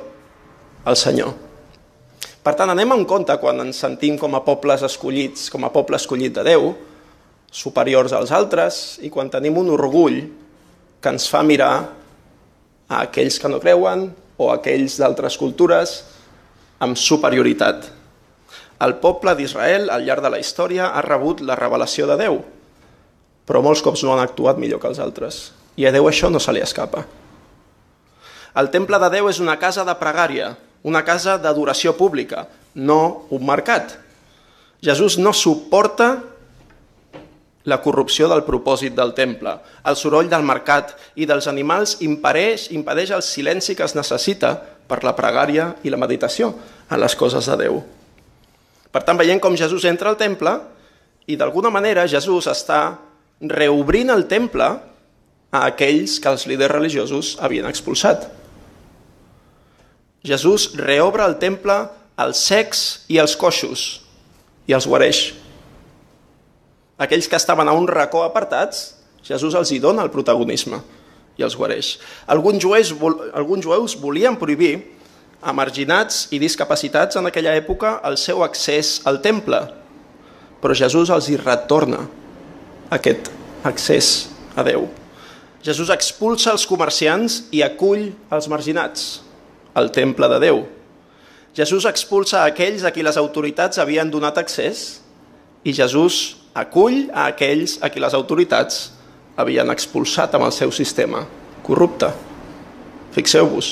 el 0.89 0.97
Senyor. 0.97 1.37
Per 2.41 2.55
tant, 2.57 2.73
anem 2.73 2.97
en 2.97 3.05
compte 3.05 3.37
quan 3.41 3.61
ens 3.61 3.81
sentim 3.85 4.17
com 4.17 4.33
a 4.37 4.45
pobles 4.45 4.85
escollits, 4.87 5.51
com 5.53 5.67
a 5.69 5.73
poble 5.73 6.01
escollit 6.01 6.33
de 6.39 6.45
Déu, 6.49 6.73
superiors 7.51 8.15
als 8.15 8.31
altres, 8.33 8.99
i 9.03 9.11
quan 9.11 9.31
tenim 9.31 9.59
un 9.59 9.71
orgull 9.75 10.23
que 11.01 11.13
ens 11.13 11.27
fa 11.31 11.43
mirar 11.43 11.75
a 12.91 13.03
aquells 13.05 13.39
que 13.41 13.51
no 13.51 13.61
creuen 13.63 14.09
o 14.41 14.51
a 14.51 14.59
aquells 14.59 14.99
d'altres 15.01 15.37
cultures 15.41 15.97
amb 16.81 16.97
superioritat. 16.97 17.91
El 18.81 18.97
poble 19.03 19.35
d'Israel, 19.37 19.91
al 19.93 20.07
llarg 20.07 20.25
de 20.25 20.31
la 20.33 20.41
història, 20.41 20.89
ha 20.95 21.03
rebut 21.05 21.43
la 21.45 21.59
revelació 21.59 22.07
de 22.09 22.17
Déu, 22.21 22.39
però 23.45 23.61
molts 23.65 23.83
cops 23.85 24.05
no 24.07 24.15
han 24.15 24.23
actuat 24.23 24.61
millor 24.63 24.81
que 24.81 24.89
els 24.89 25.01
altres. 25.03 25.51
I 25.77 25.85
a 25.87 25.93
Déu 25.93 26.09
això 26.09 26.31
no 26.33 26.41
se 26.41 26.55
li 26.57 26.63
escapa. 26.65 27.05
El 28.57 28.71
temple 28.73 28.99
de 29.03 29.11
Déu 29.13 29.29
és 29.31 29.41
una 29.43 29.59
casa 29.61 29.85
de 29.85 29.95
pregària, 30.01 30.55
una 30.83 31.05
casa 31.05 31.37
d'adoració 31.39 31.93
pública, 31.99 32.47
no 32.75 33.27
un 33.31 33.45
mercat. 33.47 33.99
Jesús 34.81 35.19
no 35.21 35.35
suporta 35.37 36.15
la 37.65 37.81
corrupció 37.83 38.29
del 38.31 38.45
propòsit 38.47 38.95
del 38.97 39.13
temple. 39.15 39.53
El 39.85 39.97
soroll 39.97 40.31
del 40.31 40.47
mercat 40.47 40.95
i 41.21 41.27
dels 41.29 41.49
animals 41.51 41.99
impedeix, 42.05 42.71
impedeix 42.73 43.13
el 43.17 43.25
silenci 43.25 43.77
que 43.77 43.85
es 43.85 43.97
necessita 43.97 44.55
per 44.89 45.03
la 45.05 45.15
pregària 45.17 45.75
i 45.85 45.93
la 45.93 46.01
meditació 46.01 46.55
en 46.91 47.01
les 47.01 47.17
coses 47.17 47.47
de 47.47 47.59
Déu. 47.61 47.81
Per 48.91 49.03
tant, 49.07 49.19
veiem 49.21 49.39
com 49.39 49.57
Jesús 49.57 49.85
entra 49.87 50.11
al 50.11 50.19
temple 50.19 50.57
i 51.31 51.37
d'alguna 51.39 51.71
manera 51.71 52.09
Jesús 52.11 52.49
està 52.51 52.99
reobrint 53.41 54.11
el 54.11 54.27
temple 54.29 54.67
a 55.51 55.65
aquells 55.67 56.19
que 56.23 56.31
els 56.31 56.47
líders 56.51 56.73
religiosos 56.73 57.37
havien 57.41 57.69
expulsat. 57.69 58.27
Jesús 60.27 60.73
reobre 60.77 61.25
el 61.25 61.39
temple 61.41 61.77
als 62.21 62.43
secs 62.51 63.05
i 63.09 63.21
als 63.21 63.37
coixos 63.41 64.03
i 64.69 64.75
els 64.77 64.87
guareix 64.87 65.31
aquells 67.01 67.29
que 67.29 67.39
estaven 67.41 67.69
a 67.69 67.75
un 67.77 67.89
racó 67.89 68.23
apartats, 68.27 69.01
Jesús 69.25 69.57
els 69.57 69.73
hi 69.73 69.81
dona 69.81 70.05
el 70.05 70.13
protagonisme 70.13 70.81
i 71.41 71.45
els 71.47 71.57
guareix. 71.57 71.95
Alguns 72.29 72.63
jueus, 72.63 72.93
alguns 73.33 73.65
jueus 73.65 73.97
volien 74.01 74.37
prohibir 74.37 74.75
a 75.41 75.55
marginats 75.57 76.27
i 76.37 76.41
discapacitats 76.41 77.17
en 77.17 77.29
aquella 77.29 77.57
època 77.57 77.99
el 78.05 78.19
seu 78.21 78.45
accés 78.45 78.99
al 79.09 79.23
temple, 79.25 79.63
però 80.61 80.77
Jesús 80.77 81.13
els 81.13 81.31
hi 81.31 81.39
retorna 81.41 82.05
aquest 82.93 83.31
accés 83.65 84.29
a 84.57 84.65
Déu. 84.67 84.89
Jesús 85.65 85.93
expulsa 85.93 86.53
els 86.53 86.67
comerciants 86.69 87.45
i 87.53 87.63
acull 87.65 88.11
els 88.33 88.49
marginats 88.53 89.21
al 89.77 89.91
temple 89.93 90.29
de 90.33 90.41
Déu. 90.43 90.63
Jesús 91.57 91.87
expulsa 91.89 92.45
aquells 92.45 92.85
a 92.85 92.93
qui 92.93 93.05
les 93.05 93.17
autoritats 93.21 93.81
havien 93.81 94.11
donat 94.13 94.39
accés 94.41 95.01
i 95.65 95.73
Jesús 95.77 96.40
acull 96.55 97.09
a 97.13 97.29
aquells 97.31 97.79
a 97.83 97.91
qui 97.93 98.03
les 98.03 98.15
autoritats 98.17 98.91
havien 99.41 99.71
expulsat 99.71 100.35
amb 100.35 100.49
el 100.49 100.55
seu 100.55 100.73
sistema 100.75 101.25
corrupte. 101.67 102.11
Fixeu-vos 103.15 103.71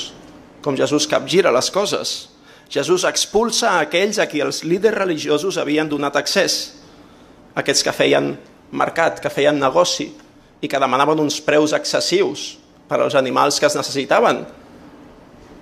com 0.63 0.77
Jesús 0.77 1.07
capgira 1.07 1.53
les 1.55 1.69
coses. 1.71 2.29
Jesús 2.69 3.05
expulsa 3.07 3.71
a 3.71 3.85
aquells 3.87 4.19
a 4.19 4.27
qui 4.29 4.43
els 4.43 4.63
líders 4.63 4.97
religiosos 4.97 5.57
havien 5.57 5.89
donat 5.89 6.19
accés, 6.19 6.75
aquests 7.57 7.83
que 7.83 7.95
feien 7.95 8.35
mercat, 8.71 9.17
que 9.23 9.31
feien 9.33 9.57
negoci 9.57 10.11
i 10.61 10.67
que 10.69 10.81
demanaven 10.81 11.23
uns 11.23 11.39
preus 11.41 11.73
excessius 11.73 12.57
per 12.89 12.99
als 13.01 13.15
animals 13.15 13.59
que 13.59 13.67
es 13.69 13.77
necessitaven 13.77 14.43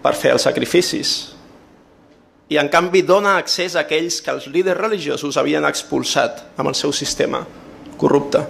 per 0.03 0.13
fer 0.17 0.33
els 0.35 0.45
sacrificis 0.47 1.36
i 2.49 2.57
en 2.57 2.69
canvi 2.71 3.01
dona 3.03 3.35
accés 3.41 3.75
a 3.75 3.83
aquells 3.83 4.21
que 4.23 4.31
els 4.31 4.47
líders 4.47 4.79
religiosos 4.79 5.37
havien 5.39 5.65
expulsat 5.67 6.45
amb 6.55 6.71
el 6.71 6.77
seu 6.79 6.93
sistema 6.95 7.43
corrupte. 7.99 8.45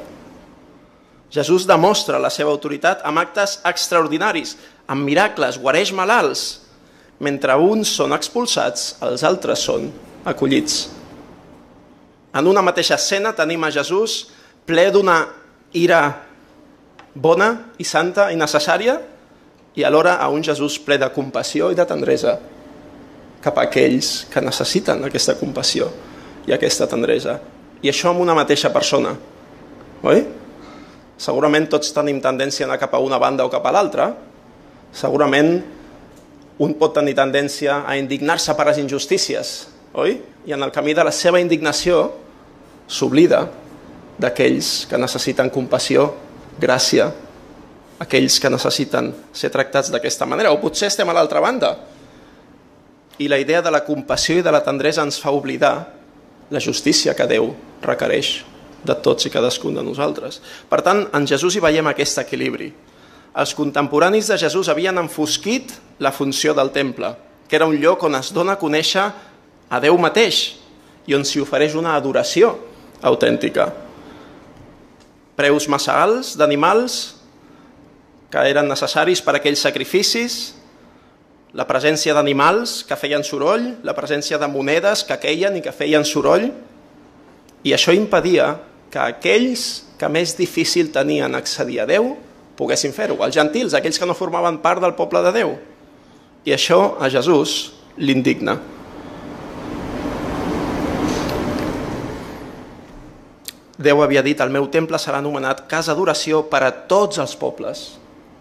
Jesús 1.34 1.66
demostra 1.68 2.22
la 2.22 2.30
seva 2.32 2.54
autoritat 2.54 3.02
amb 3.08 3.20
actes 3.20 3.58
extraordinaris, 3.68 4.56
amb 4.88 5.04
miracles, 5.04 5.58
guareix 5.60 5.92
malalts. 5.92 6.46
Mentre 7.20 7.56
uns 7.58 7.90
són 7.98 8.14
expulsats, 8.14 8.94
els 9.02 9.24
altres 9.26 9.64
són 9.66 9.90
acollits. 10.30 10.86
En 12.38 12.46
una 12.48 12.62
mateixa 12.62 12.96
escena 12.96 13.34
tenim 13.34 13.66
a 13.66 13.72
Jesús 13.74 14.28
ple 14.68 14.92
d'una 14.94 15.18
ira 15.74 16.02
bona 17.18 17.50
i 17.82 17.88
santa 17.88 18.30
i 18.32 18.38
necessària 18.38 19.00
i 19.74 19.84
alhora 19.84 20.20
a 20.22 20.30
un 20.30 20.46
Jesús 20.46 20.78
ple 20.86 21.00
de 21.02 21.10
compassió 21.16 21.72
i 21.74 21.78
de 21.78 21.86
tendresa 21.90 22.38
cap 23.48 23.62
a 23.62 23.68
aquells 23.70 24.28
que 24.32 24.44
necessiten 24.44 25.08
aquesta 25.08 25.38
compassió 25.40 25.90
i 26.48 26.56
aquesta 26.56 26.88
tendresa. 26.90 27.40
I 27.82 27.92
això 27.92 28.12
amb 28.12 28.24
una 28.24 28.36
mateixa 28.38 28.72
persona. 28.74 29.14
Oi? 30.08 30.24
Segurament 31.18 31.68
tots 31.72 31.94
tenim 31.96 32.20
tendència 32.22 32.66
a 32.66 32.70
anar 32.70 32.80
cap 32.82 32.94
a 32.94 33.02
una 33.02 33.20
banda 33.22 33.46
o 33.46 33.52
cap 33.54 33.66
a 33.66 33.74
l'altra. 33.74 34.12
Segurament 34.94 35.58
un 36.62 36.74
pot 36.78 36.96
tenir 36.98 37.16
tendència 37.18 37.84
a 37.86 37.98
indignar-se 38.00 38.54
per 38.58 38.66
les 38.70 38.80
injustícies, 38.82 39.56
oi? 39.94 40.18
I 40.48 40.56
en 40.56 40.64
el 40.66 40.74
camí 40.74 40.96
de 40.98 41.06
la 41.06 41.14
seva 41.14 41.42
indignació 41.42 42.08
s'oblida 42.88 43.44
d'aquells 44.18 44.88
que 44.90 44.98
necessiten 44.98 45.52
compassió, 45.54 46.08
gràcia, 46.58 47.12
aquells 48.02 48.40
que 48.42 48.50
necessiten 48.50 49.12
ser 49.34 49.52
tractats 49.54 49.92
d'aquesta 49.94 50.26
manera. 50.30 50.54
O 50.54 50.62
potser 50.62 50.90
estem 50.90 51.10
a 51.10 51.16
l'altra 51.18 51.42
banda, 51.44 51.76
i 53.18 53.28
la 53.28 53.40
idea 53.40 53.62
de 53.62 53.72
la 53.74 53.84
compassió 53.86 54.38
i 54.38 54.46
de 54.46 54.52
la 54.54 54.64
tendresa 54.64 55.06
ens 55.06 55.18
fa 55.22 55.34
oblidar 55.34 55.76
la 56.50 56.62
justícia 56.64 57.16
que 57.18 57.28
Déu 57.28 57.50
requereix 57.84 58.44
de 58.86 58.96
tots 59.04 59.28
i 59.28 59.32
cadascun 59.34 59.76
de 59.76 59.84
nosaltres. 59.84 60.40
Per 60.70 60.82
tant, 60.86 61.06
en 61.14 61.26
Jesús 61.28 61.58
hi 61.58 61.64
veiem 61.64 61.90
aquest 61.90 62.22
equilibri. 62.22 62.72
Els 63.38 63.54
contemporanis 63.58 64.30
de 64.32 64.38
Jesús 64.40 64.70
havien 64.70 64.98
enfosquit 64.98 65.74
la 66.00 66.14
funció 66.14 66.54
del 66.58 66.72
temple, 66.72 67.12
que 67.48 67.58
era 67.58 67.68
un 67.68 67.76
lloc 67.82 68.04
on 68.08 68.16
es 68.18 68.32
dona 68.34 68.56
a 68.56 68.62
conèixer 68.62 69.10
a 69.70 69.82
Déu 69.84 69.98
mateix 70.00 70.58
i 71.08 71.16
on 71.16 71.26
s'hi 71.26 71.42
ofereix 71.44 71.76
una 71.76 71.96
adoració 71.98 72.56
autèntica. 73.02 73.70
Preus 75.38 75.68
massa 75.70 76.00
alts 76.02 76.34
d'animals 76.38 77.18
que 78.32 78.44
eren 78.50 78.68
necessaris 78.68 79.22
per 79.24 79.36
a 79.36 79.40
aquells 79.40 79.62
sacrificis, 79.64 80.57
la 81.56 81.68
presència 81.68 82.16
d'animals 82.16 82.82
que 82.88 82.98
feien 83.00 83.24
soroll, 83.24 83.78
la 83.84 83.96
presència 83.96 84.40
de 84.40 84.50
monedes 84.52 85.06
que 85.08 85.20
queien 85.22 85.56
i 85.56 85.64
que 85.64 85.72
feien 85.72 86.04
soroll, 86.06 86.50
i 87.64 87.74
això 87.76 87.96
impedia 87.96 88.56
que 88.92 89.00
aquells 89.00 89.68
que 89.98 90.10
més 90.12 90.36
difícil 90.38 90.92
tenien 90.94 91.36
accedir 91.36 91.82
a 91.82 91.88
Déu 91.90 92.16
poguessin 92.58 92.94
fer-ho, 92.94 93.20
els 93.24 93.36
gentils, 93.36 93.76
aquells 93.78 94.00
que 94.00 94.08
no 94.10 94.18
formaven 94.18 94.60
part 94.64 94.82
del 94.82 94.96
poble 94.98 95.22
de 95.26 95.34
Déu. 95.36 95.54
I 96.48 96.56
això 96.56 96.98
a 97.00 97.10
Jesús 97.12 97.74
l'indigna. 97.98 98.58
Déu 103.78 104.02
havia 104.02 104.24
dit, 104.26 104.40
el 104.42 104.50
meu 104.50 104.66
temple 104.74 104.98
serà 104.98 105.20
anomenat 105.22 105.68
casa 105.70 105.94
d'oració 105.94 106.42
per 106.50 106.64
a 106.66 106.74
tots 106.90 107.22
els 107.22 107.36
pobles. 107.38 107.86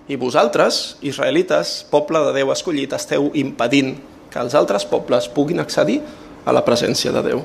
I 0.07 0.15
vosaltres, 0.15 0.97
israelites, 1.03 1.81
poble 1.91 2.21
de 2.29 2.35
Déu 2.37 2.53
escollit, 2.55 2.93
esteu 2.95 3.33
impedint 3.35 3.97
que 4.31 4.39
els 4.39 4.55
altres 4.55 4.87
pobles 4.87 5.27
puguin 5.35 5.59
accedir 5.59 5.99
a 6.47 6.55
la 6.55 6.63
presència 6.63 7.11
de 7.11 7.23
Déu. 7.27 7.43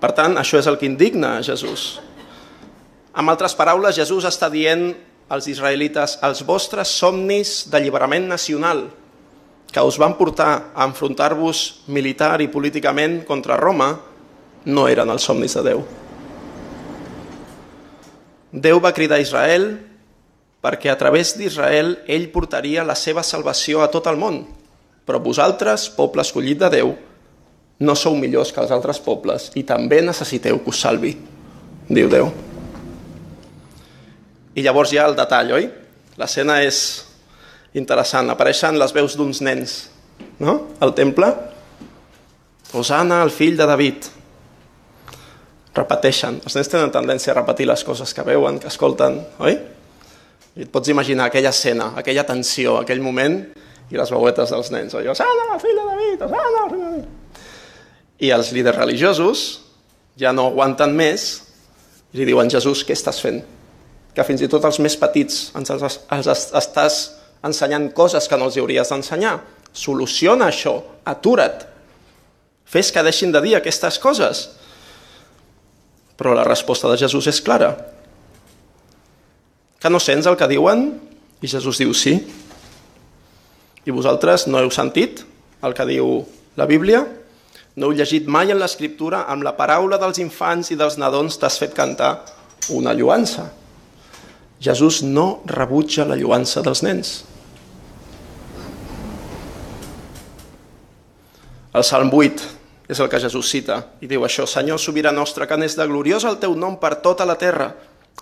Per 0.00 0.12
tant, 0.14 0.38
això 0.38 0.60
és 0.60 0.68
el 0.70 0.78
que 0.78 0.86
indigna 0.86 1.36
a 1.36 1.42
Jesús. 1.42 1.98
Amb 3.18 3.34
altres 3.34 3.56
paraules, 3.58 3.98
Jesús 3.98 4.28
està 4.28 4.46
dient 4.52 4.92
als 5.30 5.50
israelites 5.50 6.16
els 6.26 6.44
vostres 6.46 6.90
somnis 6.90 7.64
d'alliberament 7.70 8.30
nacional 8.30 8.86
que 9.70 9.82
us 9.82 9.98
van 9.98 10.16
portar 10.18 10.70
a 10.74 10.86
enfrontar-vos 10.86 11.82
militar 11.86 12.40
i 12.42 12.50
políticament 12.50 13.20
contra 13.26 13.58
Roma 13.58 13.92
no 14.66 14.86
eren 14.90 15.10
els 15.10 15.26
somnis 15.26 15.54
de 15.58 15.62
Déu. 15.66 15.84
Déu 18.50 18.80
va 18.82 18.94
cridar 18.94 19.18
a 19.18 19.22
Israel 19.22 19.70
perquè 20.60 20.92
a 20.92 20.98
través 21.00 21.34
d'Israel 21.38 21.98
ell 22.08 22.28
portaria 22.32 22.84
la 22.84 22.96
seva 22.98 23.24
salvació 23.24 23.80
a 23.84 23.90
tot 23.92 24.08
el 24.10 24.20
món. 24.20 24.42
Però 25.08 25.20
vosaltres, 25.22 25.88
poble 25.96 26.22
escollit 26.22 26.60
de 26.60 26.70
Déu, 26.76 26.92
no 27.80 27.96
sou 27.96 28.16
millors 28.16 28.52
que 28.52 28.60
els 28.60 28.72
altres 28.74 29.00
pobles 29.00 29.48
i 29.56 29.64
també 29.64 30.02
necessiteu 30.04 30.60
que 30.60 30.72
us 30.72 30.82
salvi, 30.84 31.14
diu 31.88 32.10
Déu. 32.12 32.28
I 34.54 34.64
llavors 34.66 34.92
hi 34.92 35.00
ha 35.00 35.06
el 35.08 35.16
detall, 35.16 35.54
oi? 35.56 35.70
L'escena 36.20 36.58
és 36.60 36.80
interessant. 37.78 38.28
Apareixen 38.28 38.76
les 38.78 38.92
veus 38.92 39.16
d'uns 39.16 39.40
nens 39.46 39.76
no? 40.42 40.74
al 40.82 40.92
temple. 40.94 41.30
Osana, 42.76 43.22
el 43.24 43.32
fill 43.32 43.56
de 43.56 43.66
David. 43.66 44.08
Repeteixen. 45.74 46.40
Els 46.44 46.56
nens 46.58 46.70
tenen 46.70 46.92
tendència 46.92 47.32
a 47.32 47.38
repetir 47.38 47.68
les 47.70 47.84
coses 47.86 48.12
que 48.14 48.26
veuen, 48.26 48.58
que 48.60 48.68
escolten, 48.68 49.22
oi? 49.38 49.56
I 50.60 50.66
et 50.66 50.68
pots 50.68 50.90
imaginar 50.92 51.30
aquella 51.30 51.54
escena, 51.54 51.94
aquella 51.96 52.26
tensió, 52.28 52.74
aquell 52.82 53.00
moment, 53.00 53.38
i 53.88 53.96
les 53.96 54.10
veuetes 54.12 54.50
dels 54.52 54.68
nens. 54.74 54.92
Allò, 54.92 55.14
Sana, 55.16 55.56
fill 55.62 55.78
de 55.78 55.84
David, 55.86 56.24
Sana, 56.28 56.64
fill 56.68 56.82
de 56.82 56.90
David. 56.90 57.38
I 58.20 58.32
els 58.36 58.50
líders 58.52 58.76
religiosos 58.76 59.44
ja 60.20 60.34
no 60.36 60.50
aguanten 60.50 60.92
més 60.92 61.30
i 62.12 62.20
li 62.20 62.26
diuen, 62.28 62.50
Jesús, 62.52 62.82
què 62.84 62.92
estàs 62.92 63.22
fent? 63.24 63.40
Que 64.12 64.26
fins 64.28 64.44
i 64.44 64.50
tot 64.52 64.66
els 64.68 64.82
més 64.84 64.98
petits 65.00 65.46
ens 65.56 65.72
els, 65.72 65.96
els 66.12 66.28
estàs 66.60 66.98
ensenyant 67.46 67.88
coses 67.96 68.28
que 68.28 68.36
no 68.36 68.50
els 68.50 68.58
hauries 68.60 68.92
d'ensenyar. 68.92 69.38
Soluciona 69.72 70.50
això, 70.52 70.74
atura't. 71.08 71.64
Fes 72.68 72.92
que 72.92 73.06
deixin 73.06 73.32
de 73.32 73.40
dir 73.40 73.56
aquestes 73.56 73.96
coses. 74.02 74.44
Però 76.20 76.36
la 76.36 76.44
resposta 76.44 76.90
de 76.92 77.00
Jesús 77.00 77.30
és 77.32 77.40
clara. 77.40 77.72
Que 79.80 79.88
no 79.88 80.00
sents 80.00 80.28
el 80.28 80.36
que 80.36 80.48
diuen? 80.50 80.90
I 81.40 81.48
Jesús 81.48 81.80
diu, 81.80 81.94
sí. 81.96 82.18
I 83.88 83.94
vosaltres 83.96 84.44
no 84.46 84.60
heu 84.60 84.68
sentit 84.74 85.22
el 85.64 85.72
que 85.76 85.86
diu 85.88 86.20
la 86.60 86.68
Bíblia? 86.68 87.00
No 87.80 87.88
heu 87.88 87.96
llegit 87.96 88.28
mai 88.28 88.52
en 88.52 88.60
l'Escriptura 88.60 89.24
amb 89.32 89.46
la 89.46 89.54
paraula 89.56 89.96
dels 90.00 90.20
infants 90.20 90.68
i 90.74 90.76
dels 90.76 90.98
nadons 91.00 91.40
t'has 91.40 91.56
fet 91.62 91.72
cantar 91.72 92.18
una 92.76 92.92
lluança. 92.92 93.48
Jesús 94.60 95.00
no 95.02 95.40
rebutja 95.48 96.04
la 96.04 96.18
lluança 96.20 96.60
dels 96.60 96.84
nens. 96.84 97.12
El 101.72 101.86
Salm 101.86 102.10
8 102.12 102.90
és 102.90 102.98
el 102.98 103.08
que 103.08 103.20
Jesús 103.22 103.48
cita 103.48 103.78
i 104.02 104.08
diu 104.10 104.26
això, 104.26 104.44
Senyor 104.44 104.80
sobirà 104.82 105.12
nostre, 105.14 105.46
que 105.46 105.56
n'és 105.56 105.78
de 105.78 105.86
gloriós 105.86 106.26
el 106.28 106.40
teu 106.42 106.56
nom 106.58 106.76
per 106.82 106.96
tota 107.00 107.24
la 107.24 107.38
terra. 107.38 107.70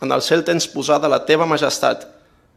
En 0.03 0.13
el 0.15 0.23
cel 0.23 0.45
tens 0.47 0.69
posada 0.71 1.11
la 1.11 1.25
teva 1.27 1.47
majestat. 1.49 2.07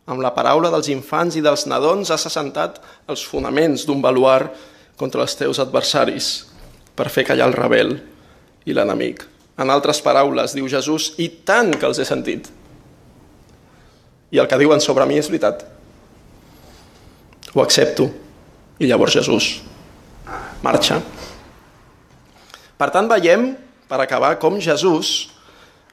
Amb 0.10 0.22
la 0.22 0.34
paraula 0.36 0.72
dels 0.74 0.90
infants 0.94 1.38
i 1.38 1.44
dels 1.46 1.66
nadons 1.70 2.12
has 2.14 2.26
assentat 2.30 2.80
els 3.10 3.24
fonaments 3.26 3.86
d'un 3.86 4.02
baluar 4.02 4.52
contra 4.98 5.24
els 5.26 5.36
teus 5.38 5.62
adversaris 5.62 6.32
per 6.98 7.10
fer 7.10 7.26
callar 7.26 7.50
el 7.50 7.58
rebel 7.58 7.96
i 8.66 8.76
l'enemic. 8.76 9.26
En 9.62 9.70
altres 9.70 10.02
paraules, 10.02 10.54
diu 10.58 10.70
Jesús, 10.70 11.14
i 11.22 11.30
tant 11.46 11.74
que 11.74 11.86
els 11.90 12.00
he 12.02 12.06
sentit. 12.06 12.50
I 14.32 14.40
el 14.42 14.48
que 14.50 14.60
diuen 14.62 14.82
sobre 14.82 15.06
mi 15.06 15.20
és 15.22 15.30
veritat. 15.30 15.66
Ho 17.54 17.62
accepto. 17.62 18.08
I 18.82 18.88
llavors 18.90 19.14
Jesús 19.14 19.60
marxa. 20.62 21.02
Per 22.78 22.90
tant, 22.94 23.10
veiem, 23.10 23.52
per 23.90 24.00
acabar, 24.02 24.38
com 24.42 24.60
Jesús 24.62 25.30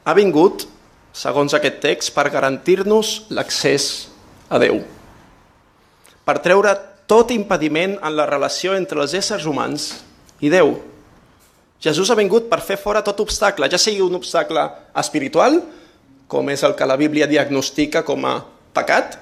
ha 0.05 0.15
vingut, 0.17 0.67
segons 1.13 1.55
aquest 1.55 1.81
text, 1.83 2.13
per 2.15 2.29
garantir-nos 2.33 3.29
l'accés 3.35 4.09
a 4.49 4.61
Déu. 4.63 4.81
Per 6.25 6.37
treure 6.45 6.75
tot 7.09 7.33
impediment 7.33 7.97
en 8.05 8.15
la 8.17 8.27
relació 8.29 8.75
entre 8.77 9.01
els 9.01 9.15
éssers 9.17 9.47
humans 9.49 9.89
i 10.45 10.51
Déu. 10.53 10.77
Jesús 11.81 12.11
ha 12.11 12.19
vingut 12.19 12.49
per 12.51 12.61
fer 12.61 12.77
fora 12.77 13.05
tot 13.07 13.21
obstacle, 13.23 13.69
ja 13.71 13.79
sigui 13.79 14.03
un 14.05 14.19
obstacle 14.19 14.65
espiritual, 14.99 15.61
com 16.29 16.51
és 16.53 16.63
el 16.67 16.75
que 16.77 16.87
la 16.87 16.99
Bíblia 17.01 17.29
diagnostica 17.31 18.03
com 18.05 18.27
a 18.29 18.35
pecat, 18.77 19.17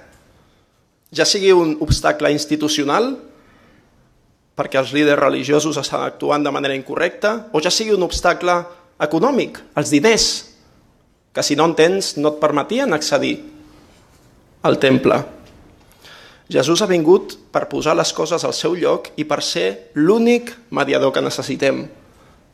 ja 1.14 1.24
sigui 1.28 1.52
un 1.54 1.76
obstacle 1.84 2.32
institucional, 2.34 3.12
perquè 4.56 4.80
els 4.80 4.92
líders 4.96 5.20
religiosos 5.20 5.76
estan 5.78 6.02
actuant 6.02 6.42
de 6.42 6.50
manera 6.50 6.74
incorrecta, 6.74 7.52
o 7.52 7.60
ja 7.62 7.70
sigui 7.70 7.94
un 7.94 8.02
obstacle 8.08 8.56
econòmic, 9.04 9.60
els 9.76 9.92
diners, 9.92 10.26
que 11.36 11.44
si 11.44 11.52
no 11.52 11.66
en 11.68 11.74
tens 11.76 12.14
no 12.16 12.30
et 12.32 12.38
permetien 12.40 12.96
accedir 12.96 13.34
al 14.64 14.78
temple. 14.80 15.18
Jesús 16.48 16.80
ha 16.80 16.88
vingut 16.88 17.34
per 17.52 17.66
posar 17.68 17.92
les 17.98 18.12
coses 18.16 18.40
al 18.46 18.54
seu 18.56 18.72
lloc 18.72 19.10
i 19.20 19.26
per 19.28 19.42
ser 19.44 19.90
l'únic 20.00 20.54
mediador 20.72 21.12
que 21.12 21.20
necessitem 21.20 21.82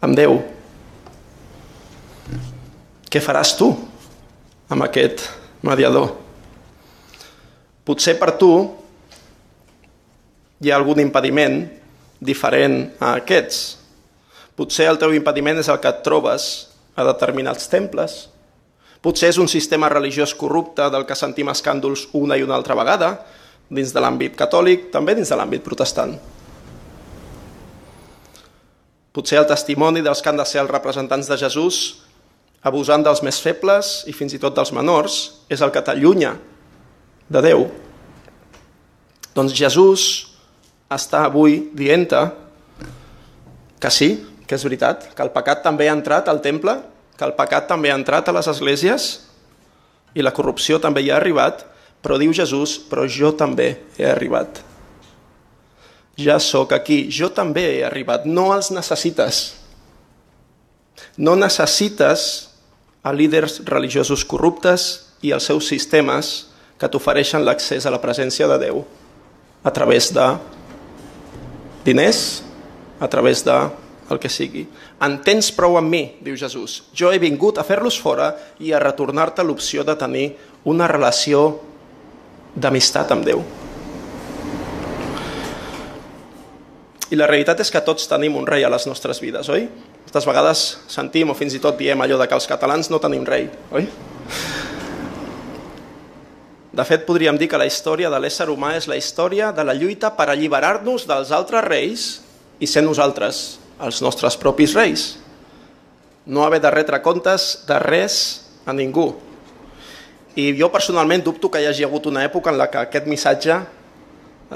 amb 0.03 0.19
Déu. 0.19 0.35
Què 3.07 3.23
faràs 3.23 3.55
tu 3.61 3.71
amb 4.73 4.89
aquest 4.89 5.29
mediador? 5.63 6.17
Potser 7.87 8.17
per 8.19 8.33
tu 8.41 8.51
hi 10.59 10.75
ha 10.75 10.81
algun 10.81 11.05
impediment 11.05 11.61
diferent 12.19 12.81
a 12.99 13.15
aquests. 13.23 13.63
Potser 14.59 14.91
el 14.91 14.99
teu 14.99 15.15
impediment 15.15 15.63
és 15.63 15.71
el 15.71 15.79
que 15.79 15.95
et 15.95 16.03
trobes 16.03 16.51
a 16.99 17.07
determinats 17.07 17.71
temples. 17.71 18.32
Potser 19.03 19.33
és 19.33 19.39
un 19.43 19.49
sistema 19.51 19.89
religiós 19.91 20.35
corrupte 20.39 20.87
del 20.95 21.03
que 21.09 21.19
sentim 21.19 21.51
escàndols 21.51 22.07
una 22.15 22.37
i 22.39 22.45
una 22.47 22.55
altra 22.55 22.77
vegada, 22.79 23.17
dins 23.67 23.91
de 23.91 24.01
l'àmbit 24.05 24.37
catòlic, 24.39 24.93
també 24.95 25.17
dins 25.19 25.33
de 25.33 25.39
l'àmbit 25.39 25.65
protestant. 25.67 26.15
Potser 29.13 29.41
el 29.43 29.49
testimoni 29.51 30.05
dels 30.07 30.23
que 30.23 30.31
han 30.31 30.39
de 30.39 30.47
ser 30.47 30.63
els 30.63 30.71
representants 30.71 31.27
de 31.29 31.37
Jesús, 31.41 31.81
abusant 32.63 33.03
dels 33.03 33.25
més 33.27 33.41
febles 33.43 34.05
i 34.07 34.15
fins 34.15 34.37
i 34.37 34.41
tot 34.41 34.55
dels 34.55 34.71
menors, 34.73 35.43
és 35.51 35.61
el 35.61 35.73
que 35.75 35.83
t'allunya 35.83 36.37
de 37.29 37.43
Déu. 37.43 37.67
Doncs 39.35 39.57
Jesús 39.57 40.07
està 40.93 41.25
avui 41.27 41.59
dient 41.75 42.07
que 43.83 43.91
sí, 43.91 44.15
que 44.47 44.55
és 44.55 44.65
veritat, 44.65 45.11
que 45.17 45.27
el 45.27 45.33
pecat 45.35 45.65
també 45.65 45.89
ha 45.91 45.97
entrat 45.97 46.29
al 46.31 46.43
temple, 46.45 46.79
que 47.23 47.29
el 47.31 47.37
pecat 47.39 47.69
també 47.71 47.93
ha 47.93 47.95
entrat 47.95 48.27
a 48.27 48.35
les 48.35 48.49
esglésies 48.51 49.05
i 50.19 50.25
la 50.27 50.33
corrupció 50.35 50.81
també 50.83 51.05
hi 51.05 51.13
ha 51.13 51.21
arribat, 51.21 51.61
però 52.03 52.17
diu 52.19 52.35
Jesús, 52.35 52.75
però 52.91 53.07
jo 53.07 53.31
també 53.39 53.77
he 53.95 54.09
arribat. 54.11 54.59
Ja 56.19 56.41
sóc 56.43 56.75
aquí, 56.75 57.07
jo 57.15 57.31
també 57.31 57.63
he 57.77 57.85
arribat, 57.87 58.27
no 58.27 58.51
els 58.51 58.73
necessites. 58.75 59.55
No 61.17 61.37
necessites 61.39 62.25
a 63.07 63.13
líders 63.15 63.61
religiosos 63.71 64.27
corruptes 64.27 64.89
i 65.23 65.31
els 65.31 65.47
seus 65.47 65.71
sistemes 65.71 66.33
que 66.75 66.91
t'ofereixen 66.91 67.47
l'accés 67.47 67.87
a 67.87 67.95
la 67.95 68.03
presència 68.03 68.51
de 68.51 68.59
Déu 68.67 68.83
a 69.63 69.71
través 69.71 70.11
de 70.11 70.27
diners, 71.87 72.43
a 72.99 73.07
través 73.07 73.45
de 73.47 73.55
el 74.11 74.19
que 74.19 74.29
sigui. 74.29 74.67
En 75.03 75.17
tens 75.27 75.49
prou 75.51 75.75
amb 75.81 75.91
mi, 75.91 76.03
diu 76.23 76.37
Jesús. 76.39 76.85
Jo 76.95 77.11
he 77.11 77.19
vingut 77.19 77.59
a 77.59 77.65
fer-los 77.67 77.97
fora 77.99 78.31
i 78.63 78.71
a 78.71 78.79
retornar-te 78.79 79.43
l'opció 79.43 79.83
de 79.83 79.97
tenir 79.99 80.29
una 80.71 80.87
relació 80.87 81.59
d'amistat 82.55 83.11
amb 83.11 83.27
Déu. 83.27 83.43
I 87.13 87.19
la 87.19 87.27
realitat 87.29 87.61
és 87.61 87.73
que 87.73 87.83
tots 87.85 88.07
tenim 88.09 88.39
un 88.39 88.47
rei 88.49 88.63
a 88.65 88.71
les 88.73 88.87
nostres 88.87 89.19
vides, 89.21 89.51
oi? 89.53 89.67
Moltes 90.07 90.29
vegades 90.29 90.63
sentim 90.93 91.33
o 91.33 91.37
fins 91.37 91.57
i 91.57 91.61
tot 91.61 91.77
diem 91.81 92.01
allò 92.01 92.17
de 92.21 92.29
que 92.29 92.39
els 92.39 92.47
catalans 92.49 92.89
no 92.93 93.01
tenim 93.03 93.27
rei, 93.27 93.49
oi? 93.75 93.89
De 96.73 96.85
fet, 96.89 97.03
podríem 97.05 97.37
dir 97.37 97.51
que 97.53 97.61
la 97.61 97.67
història 97.69 98.09
de 98.09 98.21
l'ésser 98.23 98.47
humà 98.49 98.77
és 98.79 98.87
la 98.89 98.97
història 98.97 99.51
de 99.53 99.67
la 99.67 99.75
lluita 99.77 100.15
per 100.17 100.31
alliberar-nos 100.31 101.05
dels 101.11 101.35
altres 101.35 101.67
reis 101.67 102.07
i 102.63 102.71
ser 102.71 102.81
nosaltres 102.87 103.62
els 103.83 104.01
nostres 104.05 104.39
propis 104.39 104.77
reis. 104.79 105.07
No 106.27 106.45
haver 106.47 106.61
de 106.63 106.71
retre 106.71 107.03
comptes 107.03 107.65
de 107.67 107.79
res 107.83 108.17
a 108.67 108.73
ningú. 108.73 109.11
I 110.39 110.53
jo 110.57 110.71
personalment 110.73 111.25
dubto 111.27 111.51
que 111.51 111.61
hi 111.61 111.69
hagi 111.69 111.85
hagut 111.85 112.07
una 112.09 112.23
època 112.25 112.53
en 112.53 112.61
la 112.61 112.71
que 112.71 112.81
aquest 112.81 113.11
missatge 113.11 113.59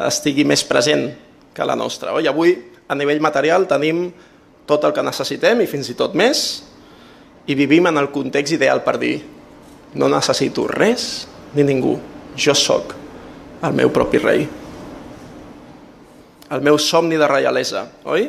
estigui 0.06 0.46
més 0.46 0.62
present 0.64 1.10
que 1.52 1.66
la 1.66 1.76
nostra. 1.76 2.14
Oi? 2.16 2.28
Avui, 2.30 2.54
a 2.86 2.94
nivell 2.94 3.20
material, 3.20 3.66
tenim 3.68 4.06
tot 4.66 4.84
el 4.86 4.94
que 4.94 5.04
necessitem 5.04 5.62
i 5.62 5.68
fins 5.70 5.90
i 5.90 5.96
tot 5.98 6.14
més, 6.16 6.46
i 7.46 7.54
vivim 7.54 7.86
en 7.86 7.98
el 8.00 8.10
context 8.14 8.56
ideal 8.56 8.82
per 8.82 8.96
dir 8.98 9.16
no 9.96 10.08
necessito 10.10 10.66
res 10.68 11.26
ni 11.54 11.64
ningú. 11.64 11.96
Jo 12.36 12.54
sóc 12.54 12.92
el 13.64 13.76
meu 13.76 13.90
propi 13.94 14.20
rei. 14.20 14.46
El 16.52 16.62
meu 16.62 16.76
somni 16.78 17.16
de 17.18 17.26
reialesa, 17.26 17.86
oi? 18.04 18.28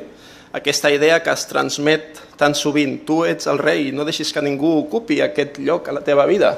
Aquesta 0.57 0.89
idea 0.89 1.21
que 1.21 1.29
es 1.29 1.45
transmet 1.45 2.17
tan 2.39 2.55
sovint. 2.57 3.03
Tu 3.05 3.19
ets 3.29 3.45
el 3.51 3.59
rei, 3.61 3.91
no 3.93 4.05
deixis 4.07 4.31
que 4.33 4.41
ningú 4.41 4.71
ocupi 4.79 5.19
aquest 5.21 5.59
lloc 5.61 5.89
a 5.89 5.93
la 5.93 6.01
teva 6.05 6.25
vida. 6.25 6.55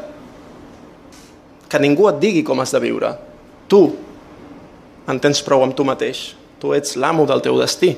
Que 1.67 1.81
ningú 1.83 2.07
et 2.07 2.21
digui 2.21 2.45
com 2.47 2.61
has 2.63 2.71
de 2.71 2.79
viure. 2.79 3.11
Tu 3.67 3.81
en 5.09 5.19
tens 5.19 5.43
prou 5.43 5.65
amb 5.65 5.75
tu 5.75 5.83
mateix. 5.83 6.29
Tu 6.61 6.71
ets 6.77 6.95
l'amo 6.95 7.27
del 7.27 7.43
teu 7.43 7.59
destí. 7.59 7.91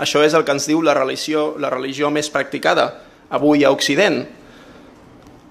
Això 0.00 0.24
és 0.24 0.32
el 0.32 0.46
que 0.48 0.56
ens 0.56 0.64
diu 0.70 0.80
la 0.80 0.96
religió, 0.96 1.50
la 1.60 1.68
religió 1.68 2.08
més 2.08 2.32
practicada 2.32 2.86
avui 3.28 3.64
a 3.64 3.70
Occident, 3.70 4.22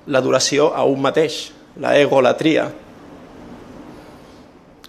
l'adoració 0.09 0.71
a 0.73 0.83
un 0.89 1.03
mateix, 1.05 1.51
la 1.77 1.93
egolatria. 2.01 2.65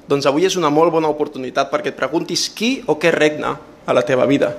Doncs 0.09 0.27
avui 0.27 0.49
és 0.49 0.57
una 0.57 0.73
molt 0.73 0.91
bona 0.95 1.11
oportunitat 1.13 1.69
perquè 1.71 1.93
et 1.93 1.99
preguntis 2.01 2.49
qui 2.57 2.79
o 2.89 2.97
què 2.99 3.13
regna 3.15 3.59
a 3.91 3.97
la 3.97 4.05
teva 4.07 4.27
vida. 4.27 4.55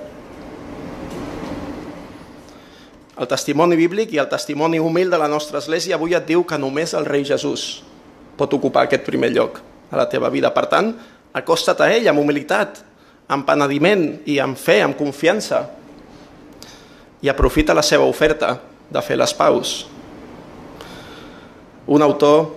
El 3.22 3.30
testimoni 3.30 3.78
bíblic 3.78 4.16
i 4.16 4.20
el 4.22 4.30
testimoni 4.32 4.80
humil 4.82 5.12
de 5.12 5.20
la 5.22 5.30
nostra 5.30 5.60
església 5.62 5.96
avui 5.96 6.16
et 6.18 6.26
diu 6.26 6.44
que 6.48 6.58
només 6.58 6.96
el 6.98 7.06
rei 7.06 7.24
Jesús 7.28 7.84
pot 8.38 8.54
ocupar 8.58 8.88
aquest 8.88 9.06
primer 9.06 9.30
lloc 9.36 9.60
a 9.92 10.00
la 10.00 10.08
teva 10.10 10.32
vida. 10.34 10.50
Per 10.56 10.66
tant, 10.72 10.96
acosta't 11.38 11.84
a 11.86 11.92
ell 11.94 12.10
amb 12.10 12.24
humilitat, 12.24 12.82
amb 13.32 13.46
penediment 13.48 14.08
i 14.26 14.40
amb 14.42 14.58
fe, 14.58 14.82
amb 14.82 14.98
confiança 14.98 15.68
i 17.22 17.30
aprofita 17.30 17.78
la 17.78 17.86
seva 17.86 18.08
oferta 18.10 18.56
de 18.90 19.06
fer 19.06 19.20
les 19.20 19.34
paus. 19.38 19.76
Un 21.88 22.02
autor 22.02 22.50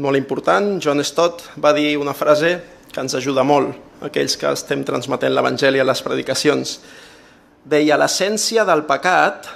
molt 0.00 0.16
important, 0.16 0.78
John 0.80 1.02
Stott, 1.04 1.42
va 1.60 1.74
dir 1.76 1.96
una 1.98 2.14
frase 2.14 2.60
que 2.90 3.02
ens 3.02 3.14
ajuda 3.18 3.42
molt, 3.44 3.74
aquells 4.04 4.36
que 4.40 4.50
estem 4.54 4.84
transmetent 4.86 5.34
l'Evangeli 5.34 5.80
a 5.80 5.86
les 5.86 6.02
predicacions. 6.04 6.78
Deia, 7.64 7.98
l'essència 8.00 8.64
del 8.68 8.86
pecat 8.88 9.48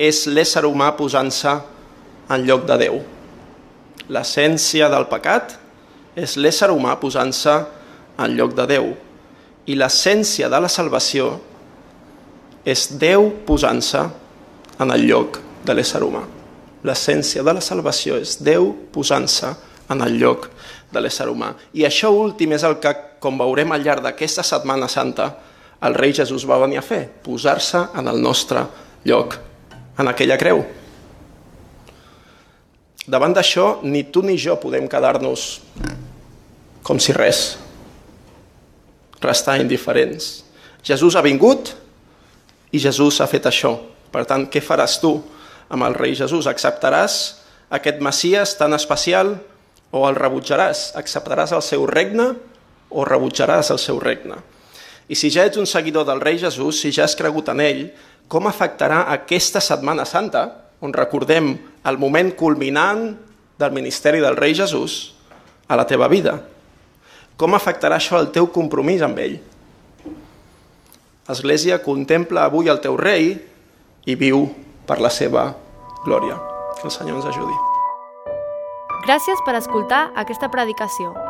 és 0.00 0.24
l'ésser 0.30 0.62
humà 0.68 0.92
posant-se 0.98 1.56
en 2.30 2.46
lloc 2.46 2.64
de 2.68 2.78
Déu. 2.80 3.00
L'essència 4.10 4.88
del 4.90 5.06
pecat 5.10 5.56
és 6.18 6.36
l'ésser 6.38 6.70
humà 6.70 6.96
posant-se 7.02 7.56
en 8.20 8.36
lloc 8.38 8.54
de 8.58 8.66
Déu. 8.70 8.92
I 9.66 9.76
l'essència 9.78 10.48
de 10.50 10.60
la 10.62 10.70
salvació 10.70 11.34
és 12.64 12.88
Déu 13.00 13.30
posant-se 13.46 14.06
en 14.80 14.94
el 14.94 15.06
lloc 15.08 15.40
de 15.66 15.76
l'ésser 15.76 16.02
humà. 16.04 16.22
L'essència 16.86 17.44
de 17.44 17.54
la 17.56 17.62
salvació 17.64 18.16
és 18.20 18.38
Déu 18.40 18.70
posant-se 18.94 19.52
en 19.90 20.00
el 20.06 20.16
lloc 20.20 20.48
de 20.92 21.02
l'ésser 21.02 21.28
humà. 21.28 21.52
I 21.74 21.84
això 21.88 22.10
últim 22.14 22.54
és 22.56 22.64
el 22.66 22.78
que, 22.82 22.94
com 23.20 23.38
veurem 23.38 23.72
al 23.72 23.84
llarg 23.84 24.02
d'aquesta 24.04 24.42
Setmana 24.46 24.88
Santa, 24.88 25.28
el 25.80 25.94
rei 25.96 26.12
Jesús 26.16 26.44
va 26.48 26.58
venir 26.60 26.80
a 26.80 26.84
fer, 26.84 27.06
posar-se 27.24 27.86
en 27.96 28.08
el 28.08 28.20
nostre 28.20 28.64
lloc, 29.04 29.36
en 30.00 30.08
aquella 30.08 30.36
creu. 30.40 30.60
Davant 33.10 33.32
d'això, 33.36 33.80
ni 33.82 34.04
tu 34.12 34.22
ni 34.22 34.36
jo 34.38 34.58
podem 34.60 34.88
quedar-nos 34.88 35.46
com 36.84 37.00
si 37.00 37.14
res, 37.16 37.58
restar 39.20 39.58
indiferents. 39.60 40.44
Jesús 40.84 41.16
ha 41.16 41.24
vingut 41.24 41.74
i 42.72 42.80
Jesús 42.80 43.20
ha 43.20 43.28
fet 43.28 43.48
això. 43.48 43.74
Per 44.10 44.24
tant, 44.28 44.46
què 44.50 44.62
faràs 44.64 44.98
tu 45.02 45.14
amb 45.70 45.86
el 45.86 45.96
rei 45.96 46.16
Jesús? 46.18 46.48
Acceptaràs 46.50 47.16
aquest 47.70 48.00
Messias 48.02 48.56
tan 48.58 48.74
especial 48.76 49.36
o 49.92 50.06
el 50.08 50.16
rebutjaràs? 50.16 50.90
Acceptaràs 50.98 51.52
el 51.56 51.62
seu 51.66 51.86
regne 51.86 52.32
o 52.90 53.06
rebutjaràs 53.06 53.70
el 53.74 53.80
seu 53.82 54.00
regne? 54.02 54.38
I 55.10 55.16
si 55.18 55.30
ja 55.34 55.46
ets 55.46 55.58
un 55.58 55.66
seguidor 55.66 56.06
del 56.06 56.20
rei 56.22 56.38
Jesús, 56.38 56.78
si 56.82 56.92
ja 56.94 57.06
has 57.06 57.16
cregut 57.18 57.48
en 57.50 57.62
ell, 57.62 57.88
com 58.30 58.46
afectarà 58.46 59.08
aquesta 59.10 59.62
Setmana 59.62 60.04
Santa, 60.06 60.44
on 60.80 60.94
recordem 60.94 61.56
el 61.86 61.98
moment 61.98 62.30
culminant 62.38 63.08
del 63.58 63.74
ministeri 63.74 64.20
del 64.22 64.38
rei 64.38 64.54
Jesús, 64.54 65.14
a 65.66 65.76
la 65.76 65.86
teva 65.86 66.08
vida? 66.08 66.38
Com 67.36 67.56
afectarà 67.56 67.98
això 67.98 68.20
el 68.20 68.30
teu 68.34 68.50
compromís 68.52 69.02
amb 69.02 69.18
ell? 69.18 69.40
Església, 71.30 71.80
contempla 71.82 72.44
avui 72.46 72.68
el 72.68 72.82
teu 72.82 72.96
rei 72.98 73.32
i 74.06 74.16
viu 74.18 74.44
per 74.86 74.98
la 75.00 75.10
seva 75.14 75.50
glòria. 76.04 76.38
Que 76.80 76.88
el 76.88 76.94
Senyor 76.94 77.20
ens 77.20 77.28
ajudi. 77.30 77.56
Gràcies 79.06 79.42
per 79.46 79.56
escoltar 79.58 80.08
aquesta 80.18 80.50
predicació. 80.52 81.29